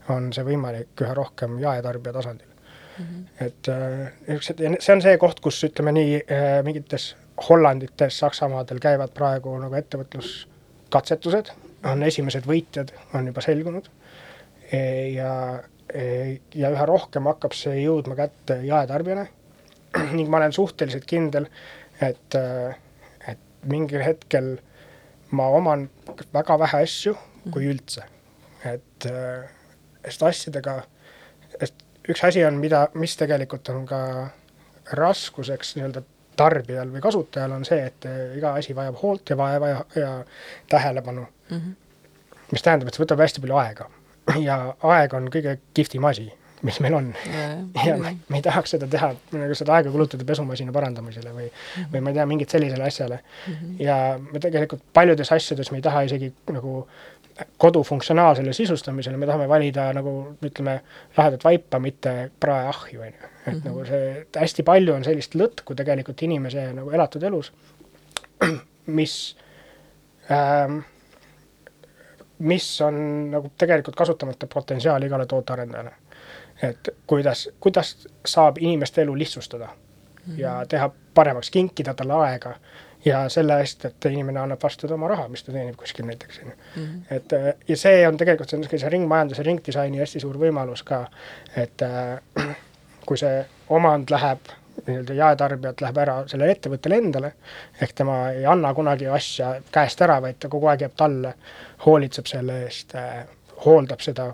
[0.09, 3.05] on see võimalik üha rohkem jaetarbija tasandil mm.
[3.05, 3.45] -hmm.
[3.45, 3.67] et
[4.27, 7.15] niisugused äh,, see on see koht, kus ütleme nii äh,, mingites
[7.49, 11.49] Hollandites, Saksamaadel käivad praegu nagu ettevõtluskatsetused,
[11.83, 13.89] on esimesed võitjad, on juba selgunud
[14.71, 15.33] ja,
[16.55, 19.27] ja üha rohkem hakkab see jõudma kätte jaetarbijale
[20.17, 21.47] ning ma olen suhteliselt kindel,
[22.01, 22.37] et,
[23.29, 24.55] et mingil hetkel
[25.33, 25.87] ma oman
[26.33, 27.13] väga vähe asju,
[27.53, 28.05] kui üldse.
[28.65, 29.07] et,
[30.05, 30.77] sest asjadega,
[31.59, 34.01] sest üks asi on, mida, mis tegelikult on ka
[34.97, 36.03] raskuseks nii-öelda
[36.37, 38.07] tarbijal või kasutajal, on see, et
[38.37, 40.13] iga asi vajab hoolt ja vaeva ja, ja
[40.69, 41.57] tähelepanu mm.
[41.57, 41.75] -hmm.
[42.51, 43.89] mis tähendab, et see võtab hästi palju aega
[44.47, 44.57] ja
[44.95, 46.27] aeg on kõige kihvtim asi,
[46.63, 47.09] mis meil on.
[47.87, 51.55] ja me, me ei tahaks seda teha, nagu seda aega kulutada pesumasina parandamisele või mm,
[51.55, 51.89] -hmm.
[51.93, 53.53] või ma ei tea, mingit sellisele asjale mm.
[53.53, 53.75] -hmm.
[53.83, 56.85] ja me tegelikult paljudes asjades me ei taha isegi nagu
[57.57, 60.13] kodu funktsionaalsele sisustamisele, me tahame valida nagu
[60.45, 60.79] ütleme,
[61.17, 63.13] lahedat vaipa, mitte praeahju, on ju.
[63.13, 63.65] et mm -hmm.
[63.65, 67.53] nagu see, hästi palju on sellist lõtku tegelikult inimese nagu elatud elus,
[68.99, 69.35] mis
[70.31, 70.79] ähm,
[72.39, 72.95] mis on
[73.31, 75.91] nagu tegelikult kasutamata potentsiaal igale tootearendajale.
[76.63, 80.39] et kuidas, kuidas saab inimeste elu lihtsustada mm -hmm.
[80.39, 82.55] ja teha paremaks, kinkida talle aega
[83.05, 86.51] ja selle eest, et inimene annab vastu oma raha, mis ta teenib kuskil näiteks, on
[86.51, 86.55] ju.
[86.75, 86.99] Mhm.
[87.11, 87.29] et
[87.67, 91.07] ja see on tegelikult, see on sellise ringmajanduse, ringdisaini hästi suur võimalus ka,
[91.55, 92.55] et äh,
[93.07, 94.53] kui see omand läheb
[94.87, 97.33] nii-öelda jaetarbijalt läheb ära sellele ettevõttele endale,
[97.81, 101.33] ehk tema ei anna kunagi asja käest ära, vaid ta kogu aeg jääb talle,
[101.85, 103.23] hoolitseb selle eest, äh,
[103.65, 104.31] hooldab seda,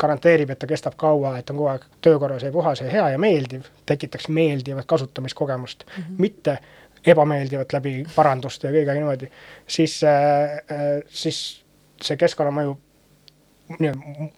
[0.00, 3.18] garanteerib, et ta kestab kaua, et on kogu aeg töökorras ja puhas ja hea ja
[3.20, 6.14] meeldiv, tekitaks meeldivat kasutamiskogemust mm, -hmm.
[6.18, 6.58] mitte
[7.06, 9.30] ebameeldivat läbi paranduste ja kõigega niimoodi,
[9.66, 11.64] siis äh siis
[12.00, 12.76] see keskkonnamõju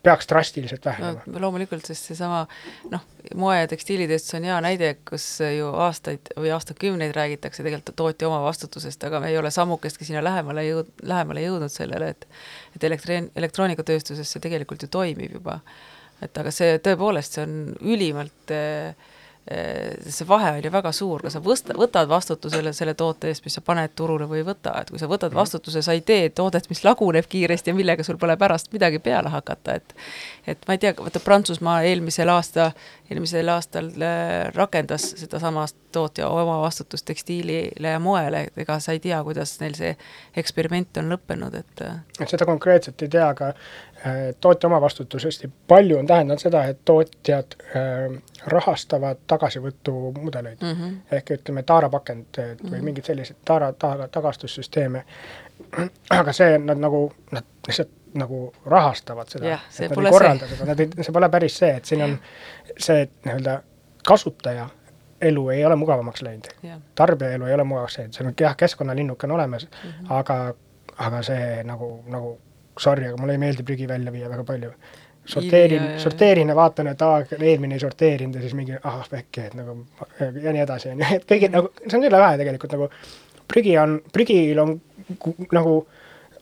[0.03, 1.41] peaks drastiliselt vähenema no,.
[1.41, 2.43] loomulikult, sest seesama
[2.91, 3.05] noh,
[3.39, 5.26] moe- ja tekstiilitööstus on hea näide, kus
[5.57, 10.66] ju aastaid või aastakümneid räägitakse tegelikult tootja omavastutusest, aga me ei ole sammukestki sinna lähemale
[10.68, 12.28] jõud-, lähemale jõudnud sellele, et
[12.76, 15.61] et elektri-, elektroonikatööstuses see tegelikult ju toimib juba.
[16.22, 18.95] et aga see tõepoolest, see on ülimalt äh,
[19.43, 23.57] see vahe on ju väga suur, kas sa võsta, võtad vastutusele selle toote eest, mis
[23.59, 25.40] sa paned turule või ei võta, et kui sa võtad mhm.
[25.40, 29.32] vastutuse, sa ei tee toodet, mis laguneb kiiresti ja millega sul pole pärast midagi peale
[29.34, 29.97] hakata, et
[30.47, 32.70] et ma ei tea, vaata Prantsusmaa eelmisel aasta,
[33.11, 39.57] eelmisel aastal äh, rakendas sedasama tootja omavastutust tekstiilile ja moele, ega sa ei tea, kuidas
[39.61, 39.93] neil see
[40.38, 41.99] eksperiment on lõppenud, et äh.
[42.20, 43.53] et seda konkreetselt ei tea, aga
[44.40, 50.72] tootja omavastutus hästi palju on tähendanud seda, et tootjad äh, rahastavad tagasivõtumudeleid mm.
[50.72, 50.96] -hmm.
[51.12, 52.82] ehk ütleme, taarapakend või mm -hmm.
[52.82, 55.05] mingeid selliseid taara, taara, tagastussüsteeme.
[56.20, 60.64] aga see, nad nagu, nad lihtsalt nagu rahastavad seda yeah,, et nad ei korralda seda,
[60.68, 62.18] nad ei, see pole päris see, et siin on
[62.78, 63.62] see nii-öelda
[64.07, 64.68] kasutaja
[65.20, 66.80] elu ei ole mugavamaks läinud yeah..
[66.94, 70.07] tarbija elu ei ole mugavaks läinud, see on jah, keskkonnalinnuke on olemas mm, -hmm.
[70.18, 70.55] aga,
[70.96, 72.38] aga see nagu, nagu
[72.79, 74.73] sorry, aga mulle ei meeldi prügi välja viia väga palju.
[75.33, 79.55] Sorteerin, sorteerin ja vaatan, et aa, eelmine ei sorteerinud ja siis mingi ah, äkki, et
[79.55, 79.77] nagu
[80.18, 82.89] ja nii edasi, on ju, et kõigil nagu, see on küll vähe tegelikult nagu,
[83.53, 84.75] prügi on, prügil on
[85.55, 85.77] nagu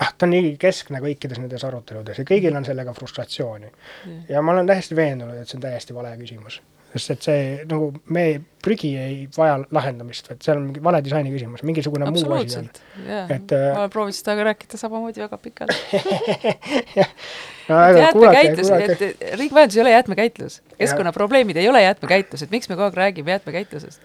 [0.01, 3.69] ah, ta on nii keskne kõikides nendes aruteludes ja kõigil on sellega frustratsiooni.
[4.33, 6.63] ja ma olen täiesti veendunud, et see on täiesti vale küsimus
[6.95, 8.25] sest et see nagu me,
[8.65, 12.67] prügi ei vaja lahendamist, et seal on mingi vale disaini küsimus, mingisugune muu asi on.
[13.07, 15.75] et äh, ma olen proovinud seda ka rääkida samamoodi väga pikalt
[17.71, 17.79] no
[18.17, 18.43] kuulake.
[18.51, 23.37] et ringmajandus ei ole jäätmekäitlus, keskkonnaprobleemid ei ole jäätmekäitlus, et miks me kogu aeg räägime
[23.37, 24.03] jäätmekäitlusest?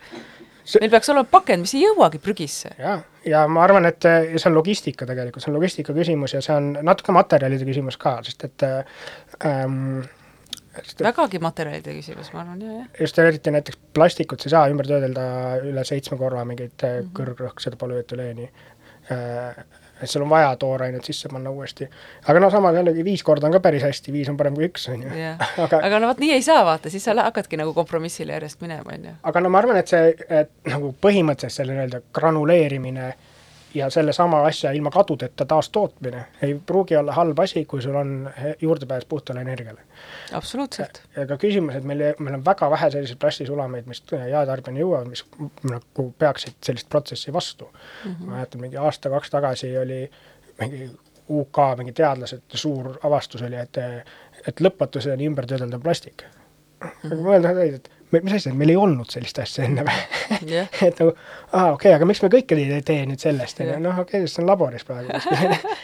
[0.79, 2.71] meil peaks olema pakend, mis ei jõuagi prügisse.
[2.79, 6.43] jaa, ja ma arvan, et äh, see on logistika tegelikult, see on logistika küsimus ja
[6.45, 10.24] see on natuke materjalide küsimus ka, sest et ähm, sest et
[11.03, 12.91] vägagi materjalide küsimus, ma arvan, jah, jah.
[13.01, 15.25] just eriti näiteks plastikut sa ei saa ümber töödelda
[15.63, 17.11] üle seitsme korra mingit mm -hmm.
[17.19, 18.49] kõrgrõhkseda polüetüleeni
[19.11, 19.65] äh,
[20.01, 21.87] et sul on vaja toorainet sisse panna uuesti.
[22.27, 24.89] aga no samas jällegi viis korda on ka päris hästi, viis on parem kui üks,
[24.91, 25.09] on ju.
[25.65, 28.91] aga, aga no vot nii ei saa, vaata, siis sa hakkadki nagu kompromissile järjest minema,
[28.93, 29.13] on ju.
[29.23, 33.15] aga no ma arvan, et see, et nagu põhimõtteliselt selle nii-öelda granuleerimine äh,
[33.75, 38.29] ja sellesama asja ilma kadudeta taastootmine ei pruugi olla halb asi, kui sul on
[38.61, 39.81] juurdepääs puhtale energiale.
[40.33, 41.01] absoluutselt.
[41.23, 45.25] aga küsimus, et meil, meil on väga vähe selliseid plastisulameid, mis jaetarbijani jõuavad, mis
[45.71, 48.11] nagu peaksid sellist protsessi vastu mm.
[48.11, 48.25] -hmm.
[48.25, 50.09] ma mäletan, mingi aasta-kaks tagasi oli
[50.59, 50.89] mingi
[51.29, 53.77] UK mingi teadlased, suur avastus oli, et,
[54.47, 56.89] et lõpmatuseni ümber töödeldav plastik mm.
[57.03, 57.21] -hmm.
[57.27, 57.91] mõelda, et
[58.23, 59.99] mis asja, meil ei olnud sellist asja enne või?
[60.45, 60.71] Yeah.
[60.87, 61.15] et nagu,
[61.51, 64.23] aa okei okay,, aga miks me kõike ei tee nüüd sellest, on ju, noh okei
[64.23, 65.11] okay,, see on laboris praegu.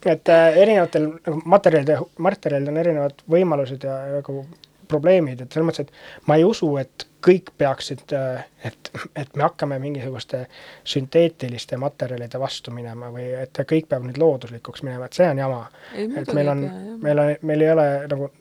[0.06, 4.44] Et äh, erinevatel nagu materjalide, materjalid on erinevad võimalused ja nagu
[4.90, 9.44] probleemid, et selles mõttes, et ma ei usu, et kõik peaksid, äh, et, et me
[9.44, 10.46] hakkame mingisuguste
[10.88, 15.62] sünteetiliste materjalide vastu minema või et kõik peab nüüd looduslikuks minema, et see on jama.
[15.94, 16.66] et meil on,
[17.04, 18.32] meil on, meil ei ole nagu,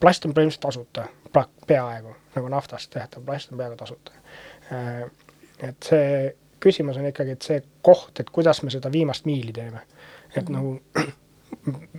[0.00, 1.08] plast on põhimõtteliselt tasuta,
[1.68, 4.12] peaaegu nagu naftast tehtav plast on peaaegu tasuta.
[4.72, 5.04] Äh,
[5.68, 9.80] et see küsimus on ikkagi, et see koht, et kuidas me seda viimast miili teeme.
[10.36, 10.56] et mm -hmm.
[10.56, 10.80] nagu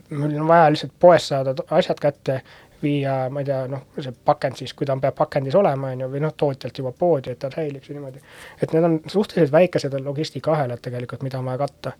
[0.19, 2.41] meil on vaja lihtsalt poest saada asjad kätte,
[2.83, 6.09] viia, ma ei tea, noh, see pakend siis, kui ta peab pakendis olema, on ju,
[6.11, 8.21] või noh, tootjalt juba poodi, et ta säiliks ja niimoodi.
[8.61, 11.91] et need on suhteliselt väikesed logistikaahelad tegelikult, mida on vaja katta.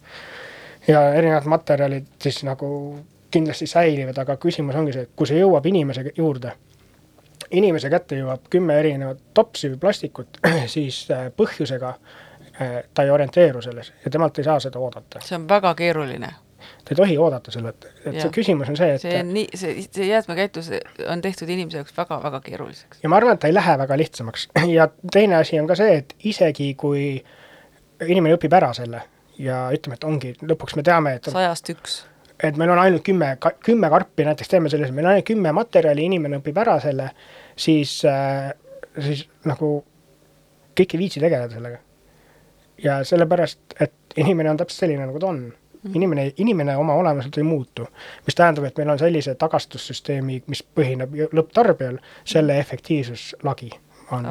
[0.87, 2.69] ja erinevad materjalid siis nagu
[3.31, 6.51] kindlasti säilivad, aga küsimus ongi see, kui see jõuab inimese juurde
[7.59, 10.39] inimese kätte jõuab kümme erinevat topsi või plastikut,
[10.75, 15.21] siis äh, põhjusega äh, ta ei orienteeru selles ja temalt ei saa seda oodata.
[15.25, 16.31] see on väga keeruline.
[16.59, 18.21] ta ei tohi oodata selle, et, et ja.
[18.21, 20.71] see küsimus on see, et see on nii, see, see jäätmekäitlus
[21.07, 23.03] on tehtud inimese jaoks väga-väga keeruliseks.
[23.03, 25.99] ja ma arvan, et ta ei lähe väga lihtsamaks ja teine asi on ka see,
[26.03, 27.05] et isegi kui
[28.07, 29.05] inimene õpib ära selle
[29.39, 32.03] ja ütleme, et ongi, lõpuks me teame, et sajast üks
[32.43, 36.05] et meil on ainult kümme, kümme karpi näiteks teeme selles, meil on ainult kümme materjali,
[36.09, 37.09] inimene õpib ära selle,
[37.55, 38.53] siis äh,,
[38.99, 39.77] siis nagu
[40.79, 41.77] kõik ei viitsi tegeleda sellega.
[42.83, 45.45] ja sellepärast, et inimene on täpselt selline, nagu ta on.
[45.85, 45.95] Mhm.
[45.95, 47.87] inimene, inimene oma olemuselt ei muutu.
[48.25, 53.71] mis tähendab, et meil on sellise tagastussüsteemi, mis põhineb lõpptarbijal, selle efektiivsus lagi
[54.11, 54.27] on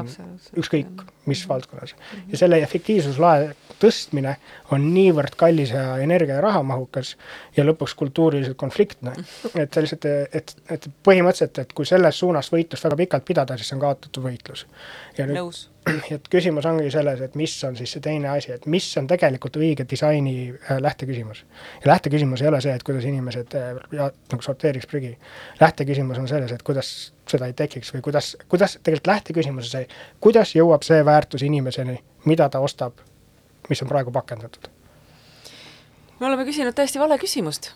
[0.56, 0.86] ükskõik
[1.26, 1.48] mis -hmm.
[1.48, 1.94] valdkonnas.
[1.94, 2.30] Mhm.
[2.30, 4.36] ja selle efektiivsuslae tõstmine
[4.70, 7.16] on niivõrd kallis ja energia- ja rahamahukas
[7.56, 9.60] ja lõpuks kultuuriliselt konfliktne, mhm.
[9.60, 13.80] et lihtsalt, et, et põhimõtteliselt, et kui selles suunas võitlust väga pikalt pidada, siis on
[13.80, 14.66] kaotatud võitlus.
[15.26, 15.68] nõus
[16.14, 19.58] et küsimus ongi selles, et mis on siis see teine asi, et mis on tegelikult
[19.60, 21.44] õige disaini äh, lähteküsimus.
[21.82, 25.14] ja lähteküsimus ei ole see, et kuidas inimesed äh, ja, nagu sorteeriks prügi.
[25.60, 29.88] lähteküsimus on selles, et kuidas seda ei tekiks või kuidas, kuidas tegelikult lähteküsimus on see,
[30.20, 33.00] kuidas jõuab see väärtus inimeseni, mida ta ostab,
[33.68, 34.68] mis on praegu pakendatud.
[36.20, 37.74] me oleme küsinud täiesti vale küsimust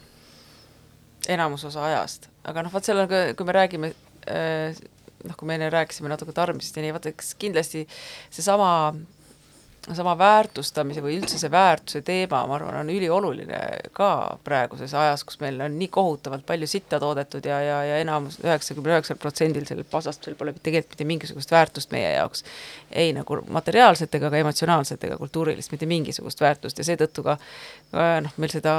[1.28, 3.92] enamus osa ajast, aga noh, vot sellega, kui me räägime
[4.30, 4.78] äh,
[5.24, 7.86] noh, kui me enne rääkisime natuke tarbimisest ja nii, vaata eks kindlasti
[8.30, 8.70] seesama
[9.96, 13.60] sama väärtustamise või üldse see väärtuse teema, ma arvan, on ülioluline
[13.96, 14.10] ka
[14.44, 18.96] praeguses ajas, kus meil on nii kohutavalt palju sitta toodetud ja, ja, ja enamus, üheksakümne
[18.96, 22.44] üheksal protsendil sellel pasastusel pole tegelikult mitte mingisugust väärtust meie jaoks.
[22.92, 27.38] ei nagu materiaalset ega ka emotsionaalset ega kultuurilist, mitte mingisugust väärtust ja seetõttu ka
[28.24, 28.74] noh, meil seda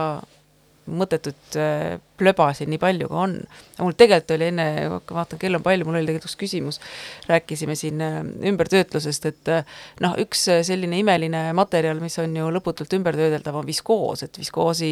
[1.00, 3.36] mõttetut äh, plöba siin nii palju ka on.
[3.80, 4.66] mul tegelikult oli enne,
[5.12, 6.82] vaatan, kell on palju, mul oli tegelikult üks küsimus,
[7.30, 8.20] rääkisime siin äh,
[8.52, 14.26] ümbertöötlusest, et äh, noh, üks selline imeline materjal, mis on ju lõputult ümbertöödeldav, on viskoos,
[14.28, 14.92] et viskoosi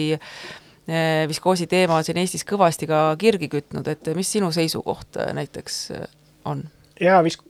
[1.27, 5.81] viskoosi teema on siin Eestis kõvasti ka kirgi kütnud, et mis sinu seisukoht näiteks
[6.47, 6.63] on?
[7.01, 7.41] Jaa, vis-,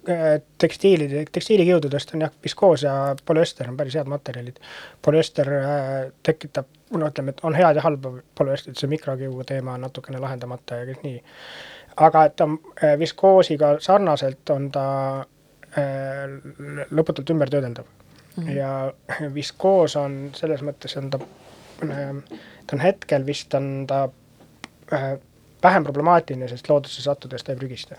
[0.58, 2.94] tekstiilide, tekstiilikiududest on jah, viskoos ja
[3.26, 4.60] polüester on päris head materjalid.
[5.06, 5.52] polüester
[6.24, 10.82] tekitab no ütleme, et on head ja halba polüestrit, see mikrokiugu teema on natukene lahendamata
[10.82, 11.22] ja kõik nii.
[12.08, 14.86] aga et ta äh, viskoosiga sarnaselt on ta
[15.78, 16.28] äh,
[16.92, 18.44] lõputult ümbertöödeldav mm.
[18.44, 18.52] -hmm.
[18.56, 21.20] ja viskoos on selles mõttes, on ta,
[21.84, 24.08] äh, ta on hetkel vist on ta
[25.64, 27.96] vähem problemaatiline, sest loodusesse sattudes ta ei prügista.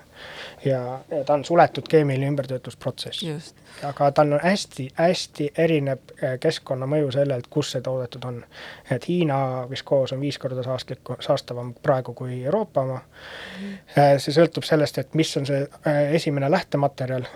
[0.64, 3.54] ja, ja ta on suletud keemiline ümbertöötlusprotsess.
[3.84, 8.44] aga tal on hästi-hästi erinev äh, keskkonnamõju sellelt, kus see toodetud on.
[8.90, 14.18] et Hiina viskoos on viis korda saastlik, saastavam praegu kui Euroopa oma mm..
[14.18, 15.66] see sõltub sellest, et mis on see
[16.12, 17.26] esimene lähtematerjal,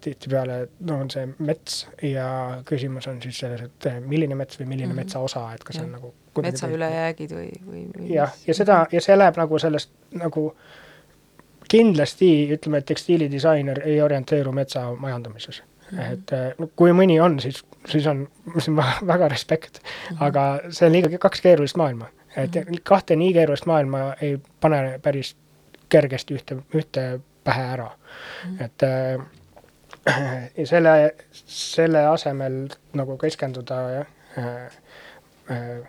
[0.00, 2.30] tihtipeale no on see mets ja
[2.64, 5.04] küsimus on siis selles, et milline mets või milline mm -hmm.
[5.04, 5.82] metsaosa, et kas ja.
[5.82, 9.90] on nagu metsa ülejäägid või, või, või jah, ja seda, ja see läheb nagu sellest
[10.16, 10.50] nagu
[11.70, 15.98] kindlasti ütleme, et tekstiilidisainer ei orienteeru metsa majandamises mm.
[15.98, 16.12] -hmm.
[16.12, 18.28] et eh, no kui mõni on, siis, siis on,
[18.58, 20.16] siis on väga respekt mm.
[20.16, 20.24] -hmm.
[20.26, 22.06] aga see on liiga kaks keerulist maailma.
[22.36, 22.80] et mm -hmm.
[22.82, 25.36] kahte nii keerulist maailma ei pane päris
[25.88, 28.56] kergesti ühte, ühte pähe ära mm.
[28.56, 28.64] -hmm.
[28.64, 29.20] et äh,
[30.58, 31.14] ja selle,
[31.46, 34.06] selle asemel nagu keskenduda äh,,
[35.50, 35.88] äh,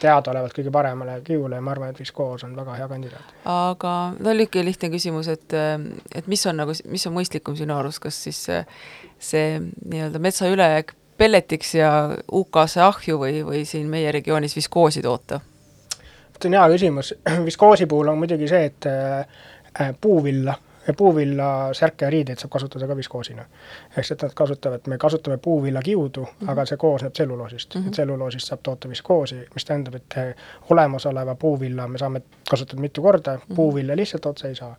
[0.00, 3.34] teadaolevalt kõige paremale kihule ja ma arvan, et viskoos on väga hea kandidaat.
[3.44, 5.56] aga no niisugune lihtne küsimus, et,
[6.14, 8.62] et mis on nagu, mis on mõistlikum sinu arust, kas siis see,
[9.18, 11.90] see nii-öelda metsa ülejääk pelletiks ja
[12.32, 15.40] UK-sse ahju või, või siin meie regioonis viskoosi toota?
[16.38, 17.14] see on hea küsimus,
[17.48, 20.54] viskoosi puhul on muidugi see, et äh, puuvilla
[20.96, 23.44] puuvilla särke ja riideid saab kasutada ka viskoosina.
[23.96, 26.50] ehk et nad kasutavad, me kasutame puuvilla kiudu mm, -hmm.
[26.50, 27.90] aga see koosneb tselluloosist mm, -hmm.
[27.90, 30.14] tselluloosist saab toota viskoosi, mis tähendab, et
[30.70, 33.56] olemasoleva puuvilla me saame kasutada mitu korda mm, -hmm.
[33.56, 34.76] puuvilja lihtsalt otse ei saa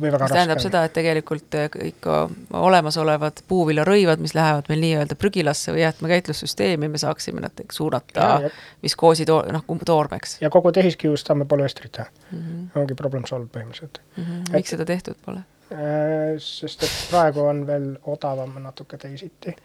[0.00, 0.36] või väga raske.
[0.36, 1.56] tähendab seda, et tegelikult
[1.86, 2.18] ikka
[2.60, 8.50] olemasolevad puuviljarõivad, mis lähevad meil nii-öelda prügilasse või jäätmekäitlussüsteemi, me saaksime nad suunata
[8.82, 10.38] viskoosi to-, noh, toormeks.
[10.44, 12.38] ja kogu tehiskiust saame polüestrit teha mm.
[12.38, 12.68] -hmm.
[12.80, 14.24] ongi problem solved põhimõtteliselt mm.
[14.24, 14.52] -hmm.
[14.52, 15.44] miks et, seda tehtud pole?
[15.72, 19.56] Äh, sest et praegu on veel odavam natuke teisiti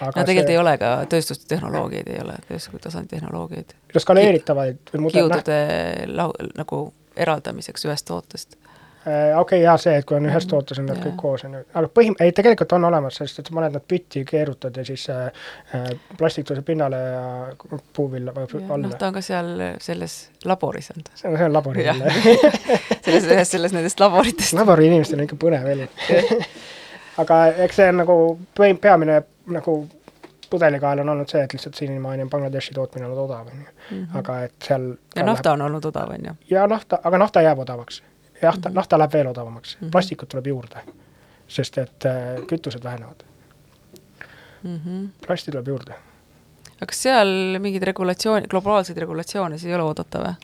[0.00, 0.54] aga no tegelikult see...
[0.54, 3.74] ei ole ka tööstustehnoloogiaid, ei ole tööstusliku tasandi tehnoloogiaid.
[3.96, 5.58] skaleeritavaid või muud kiudude
[6.12, 6.80] lau-, nagu
[7.16, 8.58] eraldamiseks ühest tootest
[9.06, 10.50] okei okay,, jaa, see, et kui on ühes mhm.
[10.50, 13.50] tootes, on need kõik koos, on ju, aga põhim-, ei tegelikult on olemas, sest et
[13.50, 15.26] sa paned nad pütti, keerutad ja siis äh,
[15.76, 17.26] äh plastik tõuseb pinnale ja
[17.96, 18.88] puuvilla vajub alla.
[18.88, 19.52] noh, ta on ka seal
[19.82, 21.14] selles laboris on ta.
[21.14, 22.14] see on, see on labori jälle
[23.04, 24.56] selles ühes selles nendest laboritest.
[24.58, 25.86] labori inimestel on ikka põnev elu
[27.22, 28.18] aga eks see on nagu
[28.56, 29.22] peamine
[29.54, 29.76] nagu
[30.50, 33.72] pudelikael on olnud see, et lihtsalt senimaani on Bangladeshi tootmine olnud odav, on ju.
[33.90, 34.18] Mhm.
[34.18, 35.60] aga et seal ja nafta läheb...
[35.60, 36.36] on olnud odav, on ju?
[36.50, 38.02] ja nafta, aga nafta jääb odavaks
[38.42, 39.90] nafta, nafta läheb veel odavamaks mm, -hmm.
[39.90, 40.82] plastikut tuleb juurde,
[41.48, 43.24] sest et äh, kütused vähenevad
[44.62, 44.80] mm.
[44.86, 45.26] -hmm.
[45.26, 45.94] plasti tuleb juurde.
[46.76, 50.34] aga kas seal mingeid regulatsioone, globaalseid regulatsioone siis ei ole oodata või?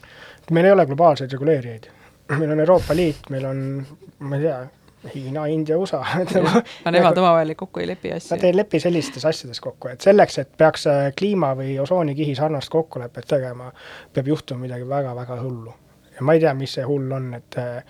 [0.50, 1.90] meil ei ole globaalseid reguleerijaid.
[2.38, 3.86] meil on Euroopa Liit, meil on,
[4.18, 4.60] ma ei tea,
[5.14, 8.36] Hiina, India, USA aga nemad omavahel kokku ei lepi asju?
[8.36, 12.70] Nad ei lepi sellistes asjades kokku, et selleks, et peaks äh, kliima või osoonikihi sarnast
[12.70, 13.72] kokkulepet tegema,
[14.12, 15.74] peab juhtuma midagi väga-väga hullu
[16.22, 17.82] ma ei tea, mis see hull on, et äh,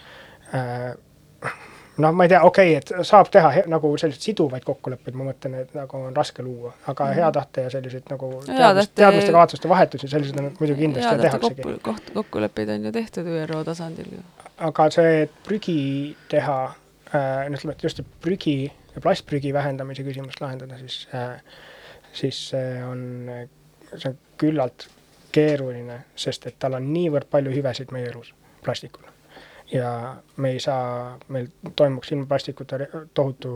[2.00, 5.26] noh, ma ei tea, okei okay,, et saab teha he, nagu selliseid siduvaid kokkuleppeid, ma
[5.28, 7.20] mõtlen, et nagu on raske luua, aga mm -hmm.
[7.20, 11.78] hea tahte ja selliseid nagu teadmist, teadmiste, kavatsuste vahetusi, sellised on muidugi kindlasti ja tehaksegi.
[11.82, 14.22] koht, kokkuleppeid on ju tehtud ÜRO tasandil ju.
[14.58, 16.58] aga see, et prügi teha
[17.14, 21.38] äh,, no ütleme, et just prügi ja plastprügi vähendamise küsimust lahendada, siis äh,,
[22.12, 23.30] siis see on,
[23.96, 24.88] see on küllalt
[25.32, 29.08] keeruline, sest et tal on niivõrd palju hüvesid meie elus, plastikul.
[29.72, 33.52] ja me ei saa, meil toimuks ilma plastikute tohutu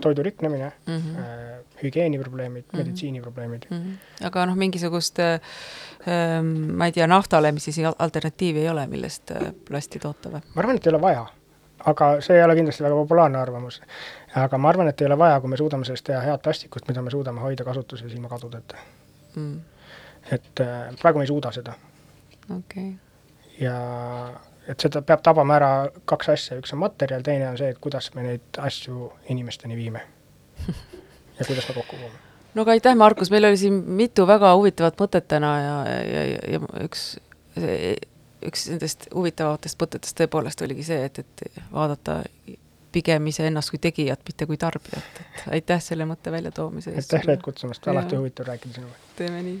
[0.00, 1.18] toidu riknemine mm, -hmm.
[1.18, 2.76] äh, hügieeniprobleemid mm, -hmm.
[2.76, 3.76] meditsiiniprobleemid mm.
[3.76, 4.26] -hmm.
[4.26, 5.40] aga noh, mingisugust äh,
[6.72, 10.40] ma ei tea, naftale, mis siis alternatiivi ei ole, millest äh, plasti toota või?
[10.54, 11.26] ma arvan, et ei ole vaja.
[11.84, 13.82] aga see ei ole kindlasti väga populaarne arvamus.
[14.34, 17.02] aga ma arvan, et ei ole vaja, kui me suudame sellest teha head plastikut, mida
[17.02, 18.76] me suudame hoida kasutuses ilma kadudeta
[19.36, 19.60] mm
[20.30, 21.74] et äh, praegu me ei suuda seda.
[22.50, 22.92] okei okay..
[23.60, 23.76] ja
[24.70, 25.70] et seda peab tabama ära
[26.08, 30.02] kaks asja, üks on materjal, teine on see, et kuidas me neid asju inimesteni viime
[31.38, 32.22] ja kuidas me kokku kuulume.
[32.54, 36.40] no aga aitäh, Markus, meil oli siin mitu väga huvitavat mõtet täna ja, ja, ja,
[36.54, 37.06] ja üks,
[38.46, 42.22] üks nendest huvitavatest mõtetest tõepoolest oligi see, et, et vaadata
[42.90, 47.14] pigem iseennast kui tegijat, mitte kui tarbijat, et aitäh selle mõtte väljatoomise eest.
[47.14, 48.98] aitäh Reet kutsumast, alati huvitav rääkida sinuga.
[49.18, 49.60] teeme nii